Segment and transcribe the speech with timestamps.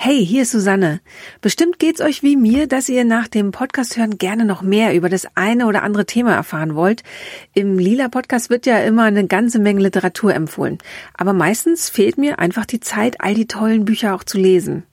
[0.00, 1.00] Hey, hier ist Susanne.
[1.40, 5.08] Bestimmt geht's euch wie mir, dass ihr nach dem Podcast hören gerne noch mehr über
[5.08, 7.02] das eine oder andere Thema erfahren wollt.
[7.52, 10.78] Im Lila Podcast wird ja immer eine ganze Menge Literatur empfohlen.
[11.14, 14.84] Aber meistens fehlt mir einfach die Zeit, all die tollen Bücher auch zu lesen.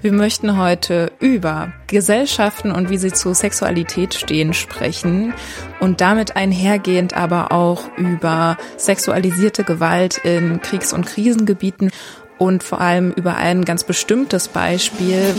[0.00, 5.34] Wir möchten heute über Gesellschaften und wie sie zu Sexualität stehen sprechen
[5.80, 11.90] und damit einhergehend aber auch über sexualisierte Gewalt in Kriegs- und Krisengebieten
[12.38, 15.34] und vor allem über ein ganz bestimmtes Beispiel,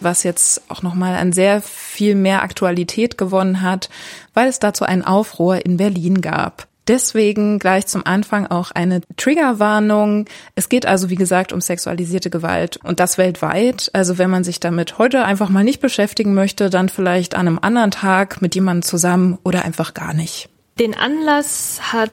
[0.00, 3.90] was jetzt auch nochmal an sehr viel mehr Aktualität gewonnen hat,
[4.34, 6.67] weil es dazu einen Aufruhr in Berlin gab.
[6.88, 10.24] Deswegen gleich zum Anfang auch eine Triggerwarnung.
[10.54, 13.90] Es geht also, wie gesagt, um sexualisierte Gewalt und das weltweit.
[13.92, 17.58] Also wenn man sich damit heute einfach mal nicht beschäftigen möchte, dann vielleicht an einem
[17.60, 20.48] anderen Tag mit jemandem zusammen oder einfach gar nicht.
[20.80, 22.12] Den Anlass hat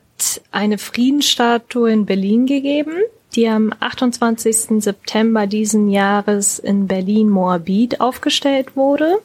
[0.51, 2.95] eine Friedensstatue in Berlin gegeben,
[3.35, 4.81] die am 28.
[4.83, 9.19] September diesen Jahres in Berlin-Moabit aufgestellt wurde.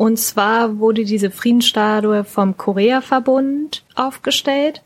[0.00, 4.80] Und zwar wurde diese Friedensstatue vom Korea-Verbund aufgestellt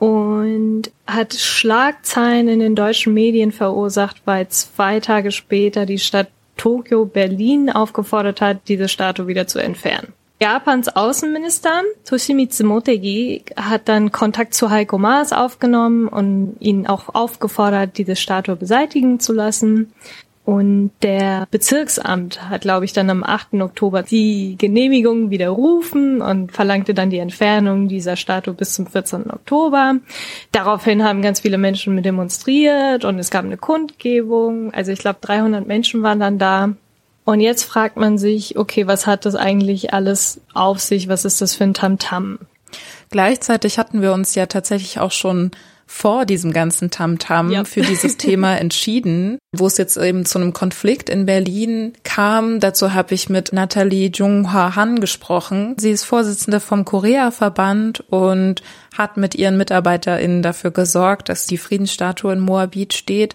[0.00, 6.26] und hat Schlagzeilen in den deutschen Medien verursacht, weil zwei Tage später die Stadt
[6.56, 10.12] Tokio Berlin aufgefordert hat, diese Statue wieder zu entfernen.
[10.40, 17.96] Japans Außenminister Toshimitsu Motegi hat dann Kontakt zu Heiko Maas aufgenommen und ihn auch aufgefordert,
[17.96, 19.92] diese Statue beseitigen zu lassen.
[20.48, 23.52] Und der Bezirksamt hat, glaube ich, dann am 8.
[23.60, 29.30] Oktober die Genehmigung widerrufen und verlangte dann die Entfernung dieser Statue bis zum 14.
[29.30, 29.96] Oktober.
[30.50, 34.72] Daraufhin haben ganz viele Menschen mit demonstriert und es gab eine Kundgebung.
[34.72, 36.70] Also ich glaube, 300 Menschen waren dann da.
[37.26, 41.08] Und jetzt fragt man sich, okay, was hat das eigentlich alles auf sich?
[41.08, 42.38] Was ist das für ein Tamtam?
[42.40, 42.46] -Tam?
[43.10, 45.50] Gleichzeitig hatten wir uns ja tatsächlich auch schon
[45.90, 47.64] vor diesem ganzen Tamtam -Tam ja.
[47.64, 52.60] für dieses Thema entschieden, wo es jetzt eben zu einem Konflikt in Berlin kam.
[52.60, 55.74] Dazu habe ich mit Nathalie Junghwa Han gesprochen.
[55.78, 58.62] Sie ist Vorsitzende vom Korea-Verband und
[58.96, 63.34] hat mit ihren MitarbeiterInnen dafür gesorgt, dass die Friedensstatue in Moabit steht.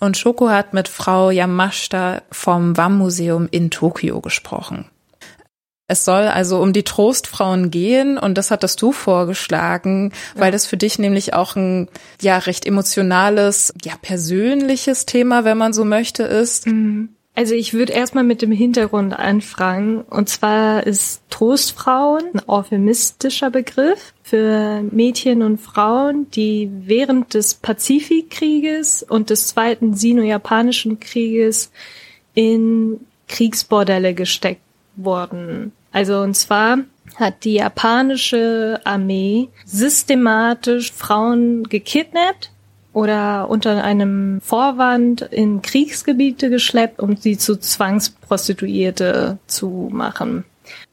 [0.00, 4.86] Und Shoko hat mit Frau Yamashita vom WAM-Museum in Tokio gesprochen.
[5.86, 10.40] Es soll also um die Trostfrauen gehen und das hattest du vorgeschlagen, ja.
[10.40, 11.88] weil das für dich nämlich auch ein
[12.22, 16.66] ja recht emotionales, ja persönliches Thema, wenn man so möchte, ist.
[16.66, 17.10] Mhm.
[17.36, 20.02] Also ich würde erstmal mit dem Hintergrund anfangen.
[20.02, 29.02] Und zwar ist Trostfrauen ein euphemistischer Begriff für Mädchen und Frauen, die während des Pazifikkrieges
[29.02, 31.72] und des zweiten Sino-Japanischen Krieges
[32.34, 34.63] in Kriegsbordelle gesteckt
[34.96, 35.72] wurden.
[35.92, 36.78] Also und zwar
[37.16, 42.50] hat die japanische Armee systematisch Frauen gekidnappt
[42.92, 50.44] oder unter einem Vorwand in Kriegsgebiete geschleppt, um sie zu Zwangsprostituierte zu machen.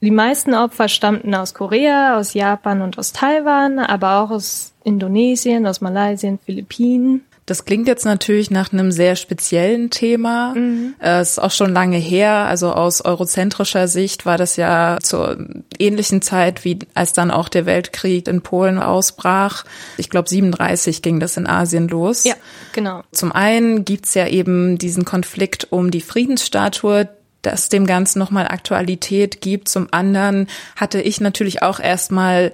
[0.01, 5.65] Die meisten Opfer stammten aus Korea, aus Japan und aus Taiwan, aber auch aus Indonesien,
[5.65, 7.23] aus Malaysia, Philippinen.
[7.51, 10.53] Das klingt jetzt natürlich nach einem sehr speziellen Thema.
[10.55, 10.93] Mhm.
[10.99, 12.31] Es äh, ist auch schon lange her.
[12.31, 15.35] Also aus eurozentrischer Sicht war das ja zur
[15.77, 19.65] ähnlichen Zeit, wie als dann auch der Weltkrieg in Polen ausbrach.
[19.97, 22.23] Ich glaube, 37 ging das in Asien los.
[22.23, 22.35] Ja,
[22.71, 23.03] genau.
[23.11, 27.09] Zum einen gibt's ja eben diesen Konflikt um die Friedensstatue,
[27.41, 29.67] das dem Ganzen nochmal Aktualität gibt.
[29.67, 32.53] Zum anderen hatte ich natürlich auch erstmal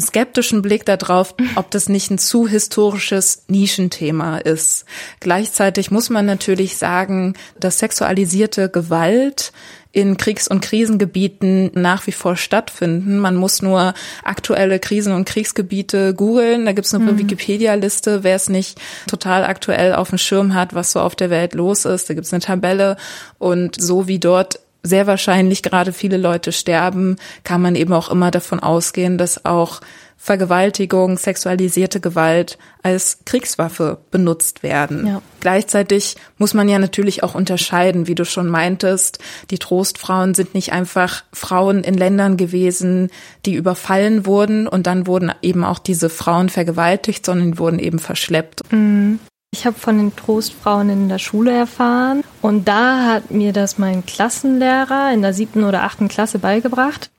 [0.00, 4.84] skeptischen Blick darauf, ob das nicht ein zu historisches Nischenthema ist.
[5.20, 9.52] Gleichzeitig muss man natürlich sagen, dass sexualisierte Gewalt
[9.94, 13.20] in Kriegs- und Krisengebieten nach wie vor stattfinden.
[13.20, 16.66] Man muss nur aktuelle Krisen- und Kriegsgebiete googeln.
[16.66, 17.18] Da gibt's eine mhm.
[17.18, 21.54] Wikipedia-Liste, wer es nicht total aktuell auf dem Schirm hat, was so auf der Welt
[21.54, 22.10] los ist.
[22.10, 22.96] Da gibt's eine Tabelle.
[23.38, 28.30] Und so wie dort sehr wahrscheinlich gerade viele Leute sterben, kann man eben auch immer
[28.30, 29.80] davon ausgehen, dass auch
[30.16, 35.06] Vergewaltigung, sexualisierte Gewalt als Kriegswaffe benutzt werden.
[35.06, 35.22] Ja.
[35.40, 39.18] Gleichzeitig muss man ja natürlich auch unterscheiden, wie du schon meintest,
[39.50, 43.10] die Trostfrauen sind nicht einfach Frauen in Ländern gewesen,
[43.44, 48.72] die überfallen wurden und dann wurden eben auch diese Frauen vergewaltigt, sondern wurden eben verschleppt.
[48.72, 49.18] Mhm.
[49.54, 54.04] Ich habe von den Trostfrauen in der Schule erfahren und da hat mir das mein
[54.04, 57.12] Klassenlehrer in der siebten oder achten Klasse beigebracht.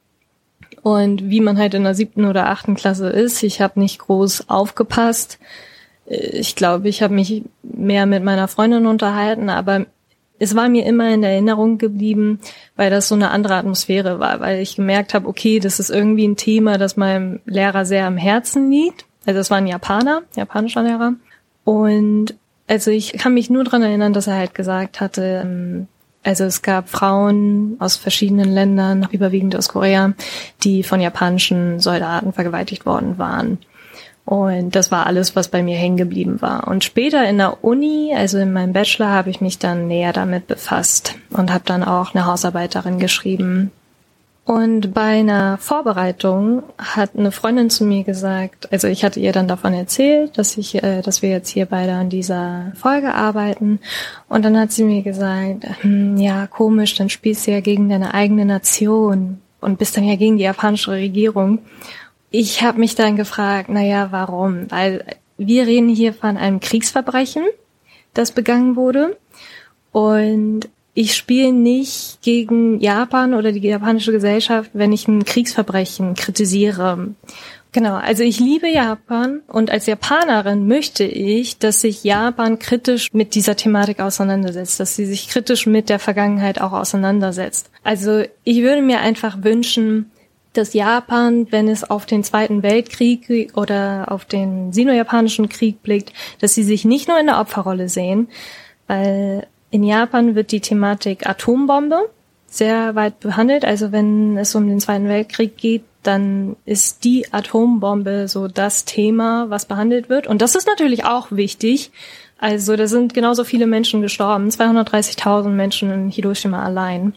[0.82, 4.50] Und wie man halt in der siebten oder achten Klasse ist, ich habe nicht groß
[4.50, 5.40] aufgepasst.
[6.08, 9.86] Ich glaube, ich habe mich mehr mit meiner Freundin unterhalten, aber
[10.38, 12.42] es war mir immer in Erinnerung geblieben,
[12.76, 16.28] weil das so eine andere Atmosphäre war, weil ich gemerkt habe, okay, das ist irgendwie
[16.28, 19.06] ein Thema, das meinem Lehrer sehr am Herzen liegt.
[19.26, 21.14] Also es war ein Japaner, japanischer Lehrer.
[21.66, 22.36] Und
[22.68, 25.88] also ich kann mich nur dran erinnern, dass er halt gesagt hatte, ähm,
[26.24, 30.14] also es gab Frauen aus verschiedenen Ländern, überwiegend aus Korea,
[30.64, 33.60] die von japanischen Soldaten vergewaltigt worden waren.
[34.26, 36.68] Und das war alles, was bei mir hängen geblieben war.
[36.68, 40.48] Und später in der Uni, also in meinem Bachelor, habe ich mich dann näher damit
[40.48, 43.72] befasst und habe dann auch eine Hausarbeiterin geschrieben,
[44.46, 49.48] und bei einer Vorbereitung hat eine Freundin zu mir gesagt, also ich hatte ihr dann
[49.48, 53.80] davon erzählt, dass ich, äh, dass wir jetzt hier beide an dieser Folge arbeiten.
[54.30, 58.14] Und dann hat sie mir gesagt, hm, ja, komisch, dann spielst du ja gegen deine
[58.14, 61.60] eigene Nation und bist dann ja gegen die japanische Regierung.
[62.30, 64.70] Ich habe mich dann gefragt, na ja, warum?
[64.70, 65.04] Weil
[65.40, 67.46] wir reden hier von einem Kriegsverbrechen,
[68.14, 69.18] das begangen wurde.
[69.92, 77.10] Und ich spiele nicht gegen Japan oder die japanische Gesellschaft, wenn ich ein Kriegsverbrechen kritisiere.
[77.74, 83.36] Genau, also ich liebe Japan und als Japanerin möchte ich, dass sich Japan kritisch mit
[83.36, 87.70] dieser Thematik auseinandersetzt, dass sie sich kritisch mit der Vergangenheit auch auseinandersetzt.
[87.84, 90.10] Also ich würde mir einfach wünschen,
[90.54, 96.56] dass Japan, wenn es auf den Zweiten Weltkrieg oder auf den sino-japanischen Krieg blickt, dass
[96.56, 98.30] sie sich nicht nur in der Opferrolle sehen,
[98.88, 102.10] weil in Japan wird die Thematik Atombombe
[102.48, 103.66] sehr weit behandelt.
[103.66, 109.50] Also wenn es um den Zweiten Weltkrieg geht, dann ist die Atombombe so das Thema,
[109.50, 110.28] was behandelt wird.
[110.28, 111.92] Und das ist natürlich auch wichtig.
[112.38, 117.14] Also da sind genauso viele Menschen gestorben, 230.000 Menschen in Hiroshima allein.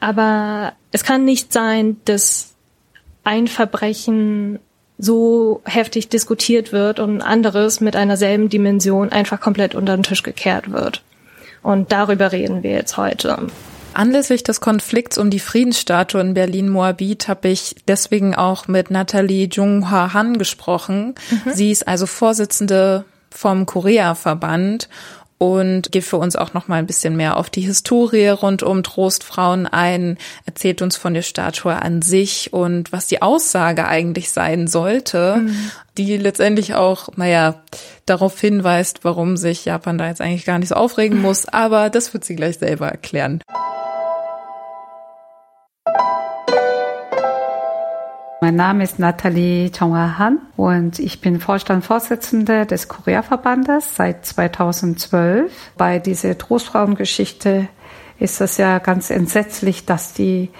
[0.00, 2.54] Aber es kann nicht sein, dass
[3.22, 4.58] ein Verbrechen
[4.98, 10.24] so heftig diskutiert wird und anderes mit einer selben Dimension einfach komplett unter den Tisch
[10.24, 11.02] gekehrt wird.
[11.62, 13.46] Und darüber reden wir jetzt heute.
[13.94, 20.12] Anlässlich des Konflikts um die Friedensstatue in Berlin-Moabit habe ich deswegen auch mit Nathalie Jung-Hwa
[20.12, 21.14] Han gesprochen.
[21.30, 21.52] Mhm.
[21.52, 24.88] Sie ist also Vorsitzende vom Korea-Verband
[25.38, 28.82] und geht für uns auch noch mal ein bisschen mehr auf die Historie rund um
[28.82, 34.66] Trostfrauen ein, erzählt uns von der Statue an sich und was die Aussage eigentlich sein
[34.66, 35.70] sollte, mhm.
[35.96, 37.62] die letztendlich auch, naja,
[38.04, 42.12] darauf hinweist, warum sich Japan da jetzt eigentlich gar nicht so aufregen muss, aber das
[42.12, 43.42] wird sie gleich selber erklären.
[48.40, 55.50] Mein Name ist Nathalie Chonghwa-Han und ich bin Vorstandsvorsitzende des Korea-Verbandes seit 2012.
[55.76, 57.66] Bei dieser Trostfrauengeschichte
[58.20, 60.50] ist es ja ganz entsetzlich, dass die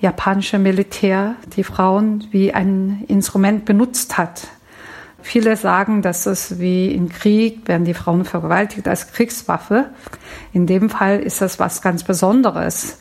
[0.00, 4.46] japanische Militär die Frauen wie ein Instrument benutzt hat.
[5.20, 9.90] Viele sagen, dass es wie im Krieg werden die Frauen vergewaltigt als Kriegswaffe.
[10.52, 13.00] In dem Fall ist das was ganz Besonderes.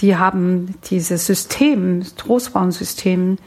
[0.00, 3.38] Die haben dieses System, Trostfrauensystem,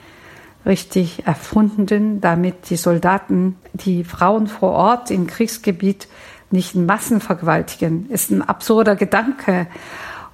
[0.65, 6.07] richtig erfunden, damit die Soldaten die Frauen vor Ort im Kriegsgebiet
[6.51, 8.09] nicht in Massen vergewaltigen.
[8.09, 9.67] Ist ein absurder Gedanke.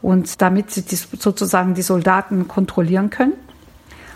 [0.01, 3.33] Und damit sie sozusagen die Soldaten kontrollieren können,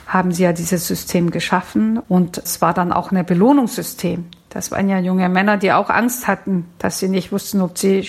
[0.07, 1.99] haben sie ja dieses System geschaffen.
[1.99, 4.25] Und es war dann auch ein Belohnungssystem.
[4.49, 8.07] Das waren ja junge Männer, die auch Angst hatten, dass sie nicht wussten, ob sie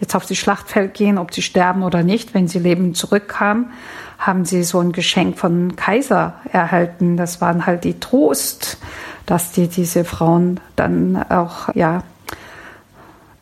[0.00, 2.34] jetzt auf das Schlachtfeld gehen, ob sie sterben oder nicht.
[2.34, 3.70] Wenn sie lebend zurückkamen,
[4.18, 7.16] haben sie so ein Geschenk von Kaiser erhalten.
[7.16, 8.78] Das waren halt die Trost,
[9.26, 12.02] dass die diese Frauen dann auch, ja,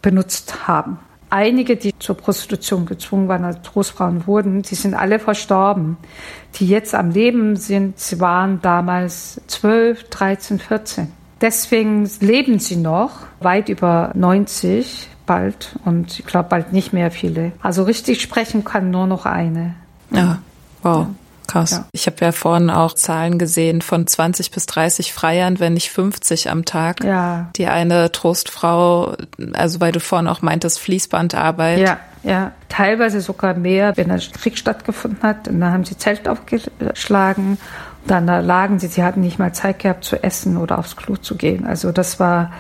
[0.03, 0.99] benutzt haben.
[1.31, 5.97] einige, die zur Prostitution gezwungen waren, als Trostfrauen wurden, die sind alle verstorben.
[6.55, 11.13] Die jetzt am Leben sind, sie waren damals 12, 13, 14.
[11.41, 17.53] Deswegen leben sie noch, weit über 90 bald und ich glaube bald nicht mehr viele.
[17.63, 19.75] Also richtig sprechen kann nur noch eine.
[20.11, 20.39] Ja,
[20.83, 21.07] wow.
[21.07, 21.15] Ja.
[21.47, 21.71] Krass.
[21.71, 21.85] Ja.
[21.93, 26.51] Ich habe ja vorhin auch Zahlen gesehen von 20 bis 30 Freiern, wenn nicht 50
[26.51, 27.05] am Tag.
[27.05, 27.51] Ja.
[27.57, 29.15] Die eine Trostfrau,
[29.53, 31.79] also weil du vorhin auch meintest, Fließbandarbeit.
[31.79, 32.53] Ja, ja.
[32.69, 35.49] Teilweise sogar mehr, wenn ein Krieg stattgefunden hat.
[35.49, 37.59] Und dann haben sie Zelt aufgeschlagen.
[38.07, 41.37] Dann lagen sie, sie hatten nicht mal Zeit gehabt zu essen oder aufs Klo zu
[41.37, 41.67] gehen.
[41.67, 42.53] Also das war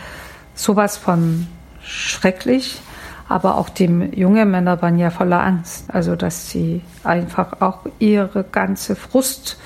[0.54, 1.46] sowas von
[1.86, 2.80] schrecklich.
[3.28, 5.86] Aber auch die jungen Männer waren ja voller Angst.
[5.88, 9.58] Also, dass sie einfach auch ihre ganze Frust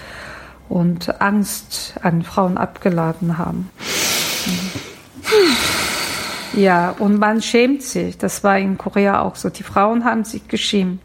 [0.68, 3.70] und Angst an Frauen abgeladen haben.
[6.54, 8.18] Ja, und man schämt sich.
[8.18, 9.50] Das war in Korea auch so.
[9.50, 11.00] Die Frauen haben sich geschämt.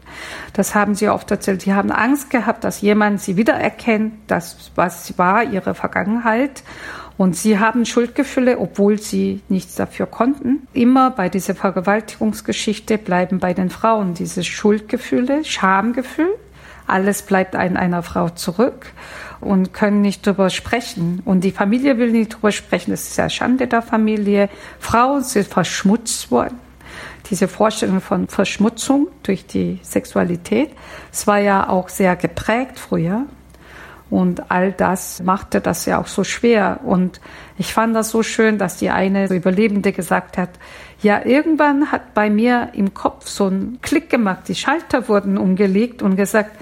[0.54, 1.64] Das haben sie oft erzählt.
[1.66, 6.62] Die haben Angst gehabt, dass jemand sie wiedererkennt, das, was war, ihre Vergangenheit.
[7.18, 10.66] Und sie haben Schuldgefühle, obwohl sie nichts dafür konnten.
[10.74, 16.34] Immer bei dieser Vergewaltigungsgeschichte bleiben bei den Frauen diese Schuldgefühle, Schamgefühl.
[16.86, 18.92] Alles bleibt in einer Frau zurück
[19.40, 21.20] und können nicht darüber sprechen.
[21.24, 22.90] Und die Familie will nicht darüber sprechen.
[22.90, 24.48] Das ist ja Schande der Familie.
[24.78, 26.60] Frauen sind verschmutzt worden.
[27.30, 30.70] Diese Vorstellung von Verschmutzung durch die Sexualität,
[31.12, 33.26] es war ja auch sehr geprägt früher.
[34.08, 36.80] Und all das machte das ja auch so schwer.
[36.84, 37.20] Und
[37.58, 40.50] ich fand das so schön, dass die eine Überlebende gesagt hat,
[41.02, 46.02] ja, irgendwann hat bei mir im Kopf so ein Klick gemacht, die Schalter wurden umgelegt
[46.02, 46.52] und gesagt,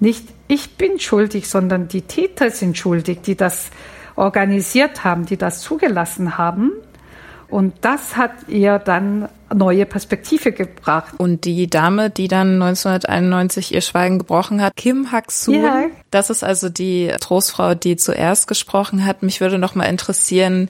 [0.00, 3.70] nicht ich bin schuldig, sondern die Täter sind schuldig, die das
[4.16, 6.72] organisiert haben, die das zugelassen haben.
[7.48, 11.14] Und das hat ihr dann neue Perspektive gebracht.
[11.18, 15.84] Und die Dame, die dann 1991 ihr Schweigen gebrochen hat, Kim Hak-soo, ja.
[16.10, 19.22] das ist also die Trostfrau, die zuerst gesprochen hat.
[19.22, 20.68] Mich würde noch mal interessieren,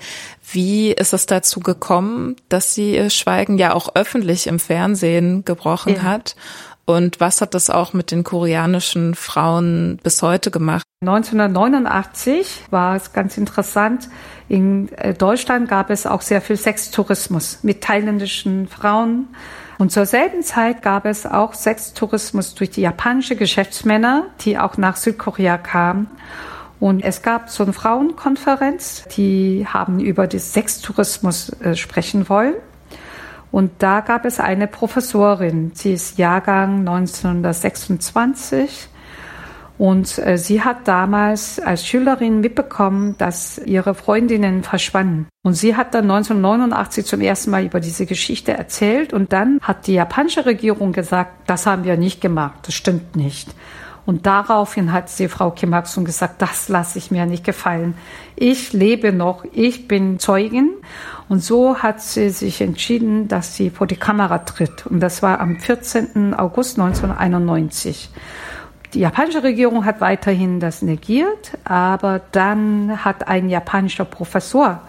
[0.50, 5.96] wie ist es dazu gekommen, dass sie ihr Schweigen ja auch öffentlich im Fernsehen gebrochen
[5.96, 6.02] ja.
[6.02, 6.36] hat?
[6.84, 10.84] Und was hat das auch mit den koreanischen Frauen bis heute gemacht?
[11.02, 14.08] 1989 war es ganz interessant.
[14.48, 19.28] In äh, Deutschland gab es auch sehr viel Sextourismus mit thailändischen Frauen.
[19.78, 24.96] Und zur selben Zeit gab es auch Sextourismus durch die japanische Geschäftsmänner, die auch nach
[24.96, 26.08] Südkorea kamen.
[26.78, 32.54] Und es gab so eine Frauenkonferenz, die haben über den Sextourismus äh, sprechen wollen.
[33.52, 38.88] Und da gab es eine Professorin, sie ist Jahrgang 1926
[39.76, 45.28] und äh, sie hat damals als Schülerin mitbekommen, dass ihre Freundinnen verschwanden.
[45.42, 49.87] Und sie hat dann 1989 zum ersten Mal über diese Geschichte erzählt und dann hat
[49.87, 53.54] die japanische Regierung gesagt, das haben wir nicht gemacht, das stimmt nicht.
[54.04, 57.94] Und daraufhin hat sie Frau Kim Hak-sung gesagt, das lasse ich mir nicht gefallen.
[58.35, 60.71] Ich lebe noch, ich bin Zeugin.
[61.28, 64.87] Und so hat sie sich entschieden, dass sie vor die Kamera tritt.
[64.87, 66.35] Und das war am 14.
[66.35, 68.11] August 1991.
[68.92, 74.82] Die japanische Regierung hat weiterhin das negiert, aber dann hat ein japanischer Professor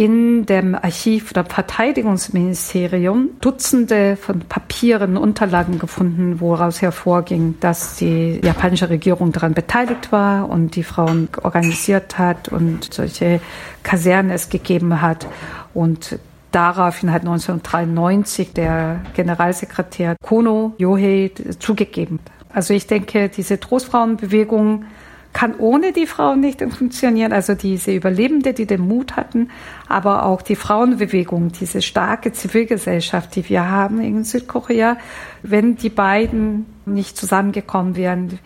[0.00, 8.88] in dem Archiv der Verteidigungsministerium Dutzende von Papieren, Unterlagen gefunden, woraus hervorging, dass die japanische
[8.88, 13.42] Regierung daran beteiligt war und die Frauen organisiert hat und solche
[13.82, 15.26] Kasernen es gegeben hat.
[15.74, 16.18] Und
[16.50, 22.20] daraufhin hat 1993 der Generalsekretär Kono Yohei zugegeben.
[22.54, 24.86] Also ich denke, diese Trostfrauenbewegung
[25.32, 27.32] kann ohne die Frauen nicht funktionieren.
[27.32, 29.50] Also diese Überlebende, die den Mut hatten,
[29.88, 34.96] aber auch die Frauenbewegung, diese starke Zivilgesellschaft, die wir haben in Südkorea.
[35.42, 38.38] Wenn die beiden nicht zusammengekommen wären,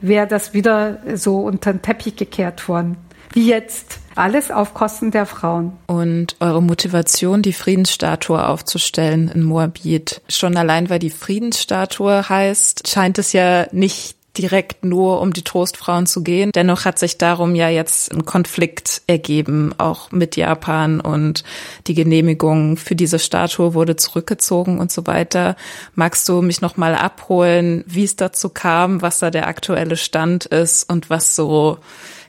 [0.00, 2.96] wäre das wieder so unter den Teppich gekehrt worden.
[3.32, 3.98] Wie jetzt.
[4.14, 5.72] Alles auf Kosten der Frauen.
[5.86, 13.18] Und eure Motivation, die Friedensstatue aufzustellen in Moabit, schon allein weil die Friedensstatue heißt, scheint
[13.18, 16.52] es ja nicht direkt nur um die Trostfrauen zu gehen.
[16.54, 21.44] Dennoch hat sich darum ja jetzt ein Konflikt ergeben, auch mit Japan und
[21.86, 25.56] die Genehmigung für diese Statue wurde zurückgezogen und so weiter.
[25.94, 30.46] Magst du mich noch mal abholen, wie es dazu kam, was da der aktuelle Stand
[30.46, 31.78] ist und was so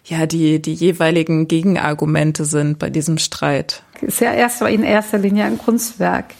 [0.06, 3.84] ja die die jeweiligen Gegenargumente sind bei diesem Streit?
[4.02, 6.34] Ist ja erst in erster Linie ein Kunstwerk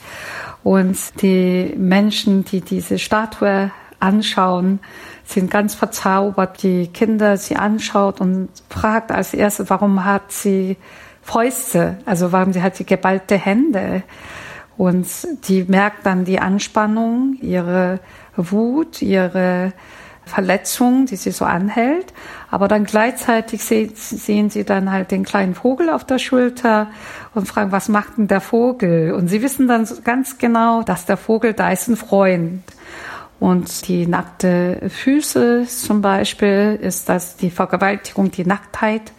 [0.64, 4.80] und die Menschen, die diese Statue anschauen,
[5.26, 6.64] sind ganz verzaubert.
[6.64, 10.78] Die Kinder sie anschaut und fragt als erstes, warum hat sie
[11.22, 11.98] Fäuste?
[12.06, 14.04] Also warum sie hat sie geballte Hände?
[14.78, 15.08] Und
[15.48, 18.00] die merkt dann die Anspannung, ihre
[18.36, 19.74] Wut, ihre
[20.26, 22.14] Verletzung, die sie so anhält.
[22.50, 26.88] Aber dann gleichzeitig sehen sie dann halt den kleinen Vogel auf der Schulter
[27.34, 29.14] und fragen, was macht denn der Vogel?
[29.14, 32.64] Und sie wissen dann ganz genau, dass der Vogel da ist ein Freund.
[33.44, 39.12] Und die nackte Füße zum Beispiel ist das die Vergewaltigung, die Nacktheit.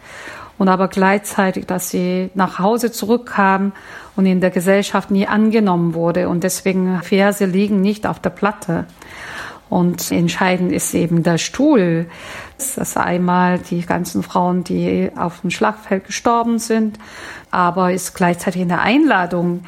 [0.57, 3.71] Und aber gleichzeitig, dass sie nach Hause zurückkamen
[4.15, 6.27] und in der Gesellschaft nie angenommen wurde.
[6.27, 8.87] Und deswegen Verse liegen nicht auf der Platte.
[9.69, 12.07] Und entscheidend ist eben der Stuhl.
[12.57, 16.97] Das ist einmal die ganzen Frauen, die auf dem Schlachtfeld gestorben sind,
[17.51, 19.65] aber ist gleichzeitig eine Einladung,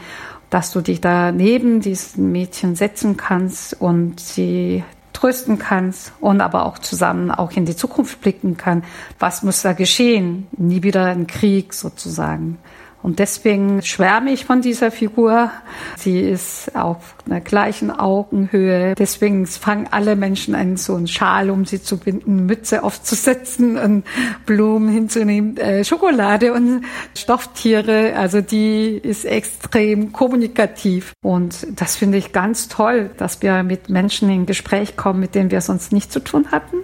[0.50, 6.66] dass du dich da neben diesen Mädchen setzen kannst und sie trösten kannst und aber
[6.66, 8.84] auch zusammen auch in die Zukunft blicken kann.
[9.18, 10.48] Was muss da geschehen?
[10.56, 12.60] Nie wieder ein Krieg sozusagen.
[13.08, 15.50] Und deswegen schwärme ich von dieser Figur.
[15.96, 18.96] Sie ist auf einer gleichen Augenhöhe.
[18.96, 24.04] Deswegen fangen alle Menschen an, so einen Schal um sie zu binden, Mütze aufzusetzen und
[24.46, 26.84] Blumen hinzunehmen, äh, Schokolade und
[27.18, 28.14] Stofftiere.
[28.18, 31.14] Also die ist extrem kommunikativ.
[31.24, 35.50] Und das finde ich ganz toll, dass wir mit Menschen in Gespräch kommen, mit denen
[35.50, 36.80] wir sonst nichts zu tun hatten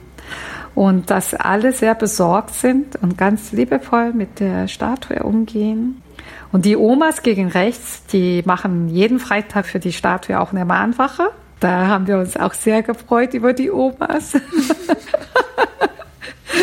[0.73, 6.02] und dass alle sehr besorgt sind und ganz liebevoll mit der Statue umgehen.
[6.51, 11.31] Und die Omas gegen rechts, die machen jeden Freitag für die Statue auch eine Mahnwache.
[11.59, 14.33] Da haben wir uns auch sehr gefreut über die Omas.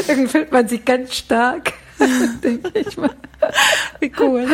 [0.08, 1.72] Irgendwie fühlt man sich ganz stark,
[2.44, 3.10] denke ich mal.
[4.00, 4.46] Wie cool.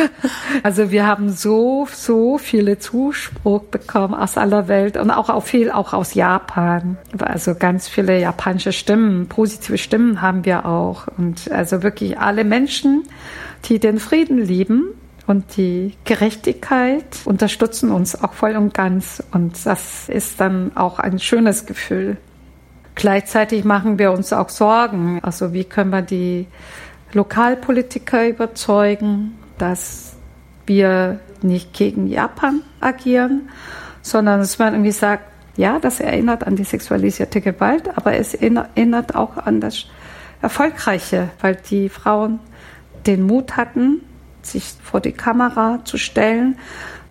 [0.63, 5.71] Also wir haben so, so viele Zuspruch bekommen aus aller Welt und auch, auch viel
[5.71, 6.97] auch aus Japan.
[7.19, 11.07] Also ganz viele japanische Stimmen, positive Stimmen haben wir auch.
[11.17, 13.03] Und also wirklich alle Menschen,
[13.67, 14.93] die den Frieden lieben
[15.25, 19.21] und die Gerechtigkeit unterstützen uns auch voll und ganz.
[19.31, 22.17] Und das ist dann auch ein schönes Gefühl.
[22.95, 25.19] Gleichzeitig machen wir uns auch Sorgen.
[25.21, 26.47] Also wie können wir die
[27.13, 30.15] Lokalpolitiker überzeugen, dass
[30.65, 33.49] wir nicht gegen Japan agieren,
[34.01, 35.25] sondern dass man irgendwie sagt,
[35.57, 39.85] ja, das erinnert an die sexualisierte Gewalt, aber es erinnert auch an das
[40.41, 42.39] Erfolgreiche, weil die Frauen
[43.07, 44.01] den Mut hatten,
[44.41, 46.57] sich vor die Kamera zu stellen.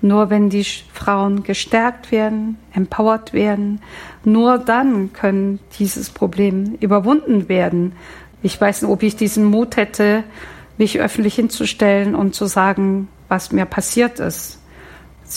[0.03, 3.81] Nur wenn die Frauen gestärkt werden, empowered werden,
[4.25, 7.93] nur dann können dieses Problem überwunden werden.
[8.43, 10.23] Ich weiß nicht, ob ich diesen Mut hätte,
[10.77, 14.61] mich öffentlich hinzustellen und zu sagen, was mir passiert ist.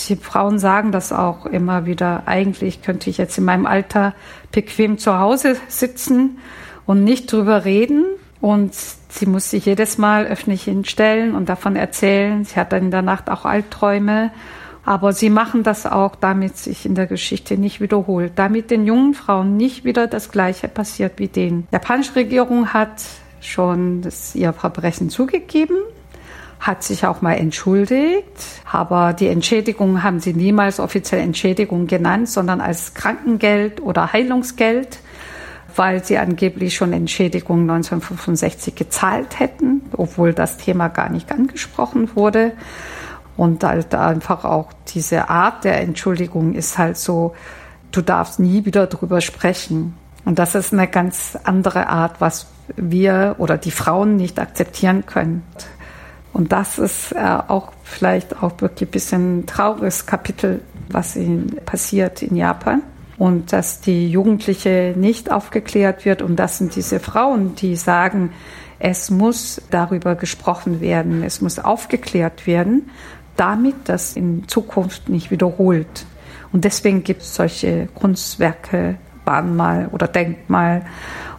[0.08, 2.24] Die Frauen sagen das auch immer wieder.
[2.28, 4.14] Eigentlich könnte ich jetzt in meinem Alter
[4.52, 6.38] bequem zu Hause sitzen
[6.86, 8.06] und nicht drüber reden.
[8.42, 12.46] Und sie muss sich jedes Mal öffentlich hinstellen und davon erzählen.
[12.46, 14.32] Sie hat dann in der Nacht auch Albträume.
[14.86, 19.14] Aber sie machen das auch, damit sich in der Geschichte nicht wiederholt, damit den jungen
[19.14, 21.68] Frauen nicht wieder das Gleiche passiert wie denen.
[21.70, 23.04] Die japanische Regierung hat
[23.42, 25.76] schon das, ihr Verbrechen zugegeben,
[26.60, 28.26] hat sich auch mal entschuldigt,
[28.72, 35.00] aber die Entschädigung haben sie niemals offiziell Entschädigung genannt, sondern als Krankengeld oder Heilungsgeld,
[35.76, 42.54] weil sie angeblich schon Entschädigung 1965 gezahlt hätten, obwohl das Thema gar nicht angesprochen wurde.
[43.38, 47.34] Und halt einfach auch diese Art der Entschuldigung ist halt so,
[47.92, 49.96] du darfst nie wieder drüber sprechen.
[50.26, 55.44] Und das ist eine ganz andere Art, was wir oder die Frauen nicht akzeptieren können.
[56.34, 62.22] Und das ist äh, auch vielleicht auch wirklich ein bisschen trauriges Kapitel, was in, passiert
[62.22, 62.84] in Japan.
[63.20, 66.24] Und dass die Jugendliche nicht aufgeklärt wird.
[66.24, 68.32] Und das sind diese Frauen, die sagen,
[68.80, 72.90] es muss darüber gesprochen werden, es muss aufgeklärt werden,
[73.36, 76.06] damit das in Zukunft nicht wiederholt.
[76.52, 80.86] Und deswegen gibt es solche Kunstwerke, Bahnmal oder Denkmal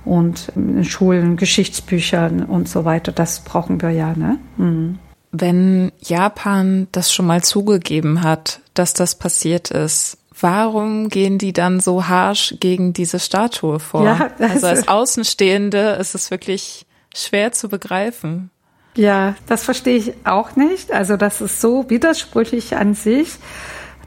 [0.04, 3.10] und in Schulen, Geschichtsbüchern und so weiter.
[3.10, 4.14] Das brauchen wir ja.
[4.14, 4.38] Ne?
[4.56, 4.98] Mhm.
[5.32, 11.80] Wenn Japan das schon mal zugegeben hat, dass das passiert ist, warum gehen die dann
[11.80, 14.04] so harsch gegen diese Statue vor?
[14.04, 18.50] Ja, also als Außenstehende ist es wirklich schwer zu begreifen.
[18.96, 20.92] Ja, das verstehe ich auch nicht.
[20.92, 23.36] Also das ist so widersprüchlich an sich.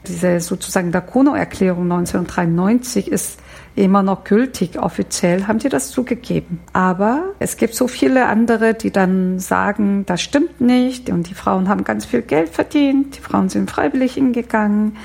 [0.06, 3.38] Diese sozusagen Dakono-Erklärung 1993 ist
[3.74, 4.78] immer noch gültig.
[4.78, 6.60] Offiziell haben die das zugegeben.
[6.72, 11.68] Aber es gibt so viele andere, die dann sagen, das stimmt nicht und die Frauen
[11.68, 14.96] haben ganz viel Geld verdient, die Frauen sind freiwillig hingegangen.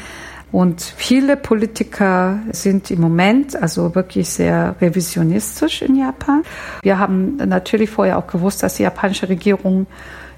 [0.51, 6.43] Und viele Politiker sind im Moment also wirklich sehr revisionistisch in Japan.
[6.81, 9.85] Wir haben natürlich vorher auch gewusst, dass die japanische Regierung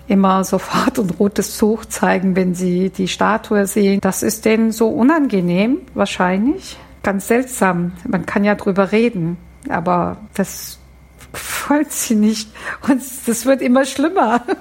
[0.07, 4.01] immer sofort ein rotes Tuch zeigen, wenn sie die Statue sehen.
[4.01, 6.77] Das ist denen so unangenehm, wahrscheinlich.
[7.03, 7.93] Ganz seltsam.
[8.05, 9.37] Man kann ja drüber reden,
[9.69, 10.77] aber das
[11.67, 12.49] wollen sie nicht.
[12.89, 14.43] Und das wird immer schlimmer.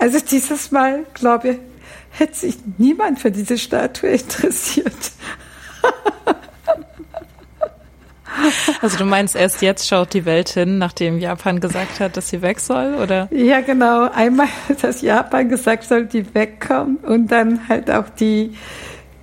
[0.00, 1.58] Also dieses Mal, glaube ich,
[2.18, 5.12] hätte sich niemand für diese Statue interessiert.
[8.82, 12.42] Also du meinst, erst jetzt schaut die Welt hin, nachdem Japan gesagt hat, dass sie
[12.42, 13.28] weg soll, oder?
[13.32, 14.08] Ja, genau.
[14.10, 14.48] Einmal,
[14.82, 18.54] dass Japan gesagt soll, die wegkommen und dann halt auch die,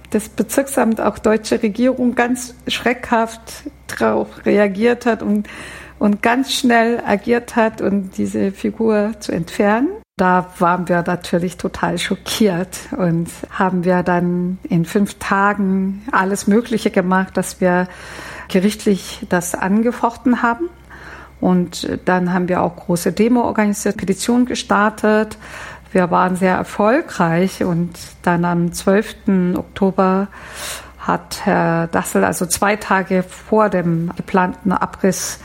[0.10, 5.47] das Bezirksamt, auch deutsche Regierung ganz schreckhaft drauf reagiert hat und,
[5.99, 9.89] und ganz schnell agiert hat, um diese Figur zu entfernen.
[10.17, 16.89] Da waren wir natürlich total schockiert und haben wir dann in fünf Tagen alles Mögliche
[16.89, 17.89] gemacht, dass wir
[18.47, 20.69] gerichtlich das angefochten haben.
[21.41, 25.38] Und dann haben wir auch große Demo organisiert, Petition gestartet.
[25.91, 29.58] Wir waren sehr erfolgreich und dann am 12.
[29.58, 30.30] Oktober
[30.97, 35.39] hat Herr Dassel, also zwei Tage vor dem geplanten Abriss,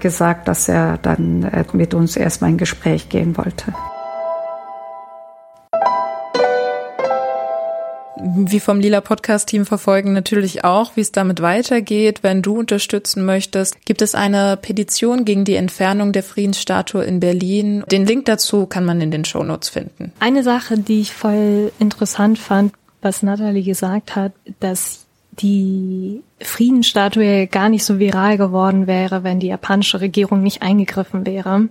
[0.00, 3.74] gesagt, dass er dann mit uns erstmal ein Gespräch gehen wollte.
[8.24, 12.22] Wie vom Lila Podcast Team verfolgen natürlich auch, wie es damit weitergeht.
[12.22, 17.84] Wenn du unterstützen möchtest, gibt es eine Petition gegen die Entfernung der Friedensstatue in Berlin.
[17.90, 20.12] Den Link dazu kann man in den Shownotes finden.
[20.20, 27.68] Eine Sache, die ich voll interessant fand, was Natalie gesagt hat, dass die Friedensstatue gar
[27.68, 31.56] nicht so viral geworden wäre, wenn die japanische Regierung nicht eingegriffen wäre.
[31.56, 31.70] Hm.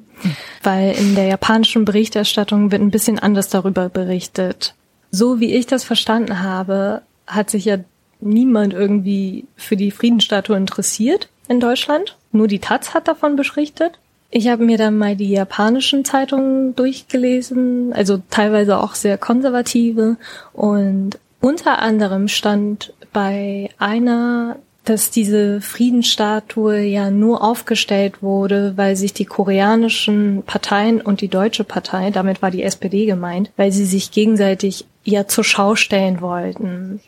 [0.61, 4.75] Weil in der japanischen Berichterstattung wird ein bisschen anders darüber berichtet
[5.13, 7.77] so wie ich das verstanden habe, hat sich ja
[8.19, 12.17] niemand irgendwie für die Friedensstatue interessiert in Deutschland.
[12.31, 13.99] Nur die Taz hat davon berichtet.
[14.31, 20.17] Ich habe mir dann mal die japanischen Zeitungen durchgelesen, also teilweise auch sehr konservative.
[20.51, 29.13] Und unter anderem stand bei einer dass diese Friedensstatue ja nur aufgestellt wurde, weil sich
[29.13, 34.11] die koreanischen Parteien und die deutsche Partei, damit war die SPD gemeint, weil sie sich
[34.11, 37.01] gegenseitig ja zur Schau stellen wollten.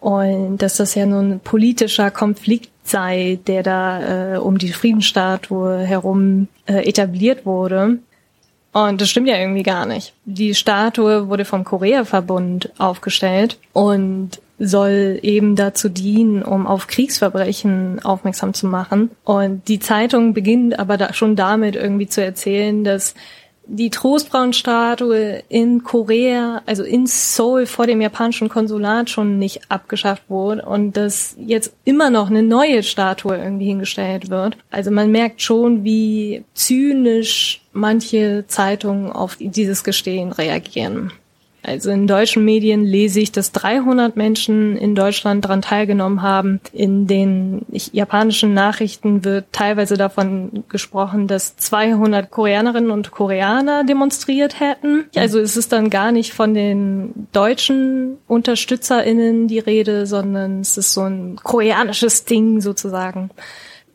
[0.00, 5.80] Und dass das ja nun ein politischer Konflikt sei, der da äh, um die Friedensstatue
[5.80, 7.98] herum äh, etabliert wurde.
[8.72, 10.14] Und das stimmt ja irgendwie gar nicht.
[10.24, 18.54] Die Statue wurde vom Korea-Verbund aufgestellt und soll eben dazu dienen, um auf Kriegsverbrechen aufmerksam
[18.54, 19.10] zu machen.
[19.24, 23.14] Und die Zeitung beginnt aber da schon damit irgendwie zu erzählen, dass
[23.68, 30.62] die Trostbraun-Statue in Korea, also in Seoul vor dem japanischen Konsulat schon nicht abgeschafft wurde
[30.62, 34.56] und dass jetzt immer noch eine neue Statue irgendwie hingestellt wird.
[34.70, 41.12] Also man merkt schon, wie zynisch manche Zeitungen auf dieses Gestehen reagieren.
[41.68, 46.60] Also in deutschen Medien lese ich, dass 300 Menschen in Deutschland daran teilgenommen haben.
[46.72, 55.04] In den japanischen Nachrichten wird teilweise davon gesprochen, dass 200 Koreanerinnen und Koreaner demonstriert hätten.
[55.14, 60.94] Also es ist dann gar nicht von den deutschen UnterstützerInnen die Rede, sondern es ist
[60.94, 63.30] so ein koreanisches Ding sozusagen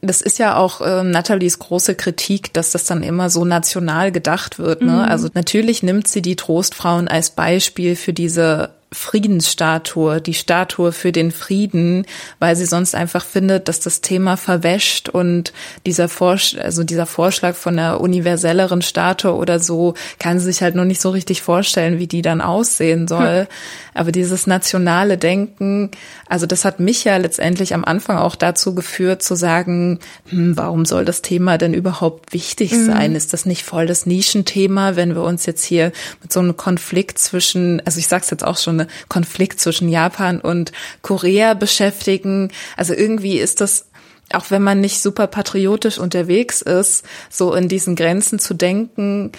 [0.08, 4.60] das ist ja auch äh, Nathalies große Kritik, dass das dann immer so national gedacht
[4.60, 4.82] wird.
[4.82, 4.92] Ne?
[4.92, 5.00] Mhm.
[5.00, 11.32] Also natürlich nimmt sie die Trostfrauen als Beispiel für diese Friedensstatue, die Statue für den
[11.32, 12.06] Frieden,
[12.40, 15.52] weil sie sonst einfach findet, dass das Thema verwäscht und
[15.86, 20.76] dieser Vorsch also dieser Vorschlag von einer universelleren Statue oder so kann sie sich halt
[20.76, 23.42] noch nicht so richtig vorstellen, wie die dann aussehen soll.
[23.42, 23.48] Hm.
[23.94, 25.92] Aber dieses nationale Denken,
[26.28, 30.86] also das hat mich ja letztendlich am Anfang auch dazu geführt zu sagen, hm, warum
[30.86, 32.86] soll das Thema denn überhaupt wichtig mhm.
[32.86, 33.16] sein?
[33.16, 37.20] Ist das nicht voll das Nischenthema, wenn wir uns jetzt hier mit so einem Konflikt
[37.20, 42.52] zwischen, also ich sag's jetzt auch schon, Konflikt zwischen Japan und Korea beschäftigen.
[42.78, 43.88] Also irgendwie ist das
[44.32, 49.32] auch wenn man nicht super patriotisch unterwegs ist, so in diesen Grenzen zu denken,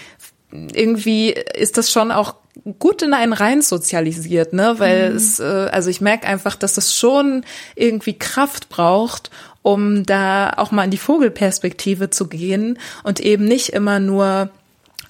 [0.53, 2.37] irgendwie ist das schon auch
[2.79, 4.75] gut in einen rein sozialisiert, ne?
[4.79, 5.17] Weil mhm.
[5.17, 9.31] es, äh, also ich merke einfach, dass es schon irgendwie Kraft braucht,
[9.63, 14.51] um da auch mal in die Vogelperspektive zu gehen und eben nicht immer nur,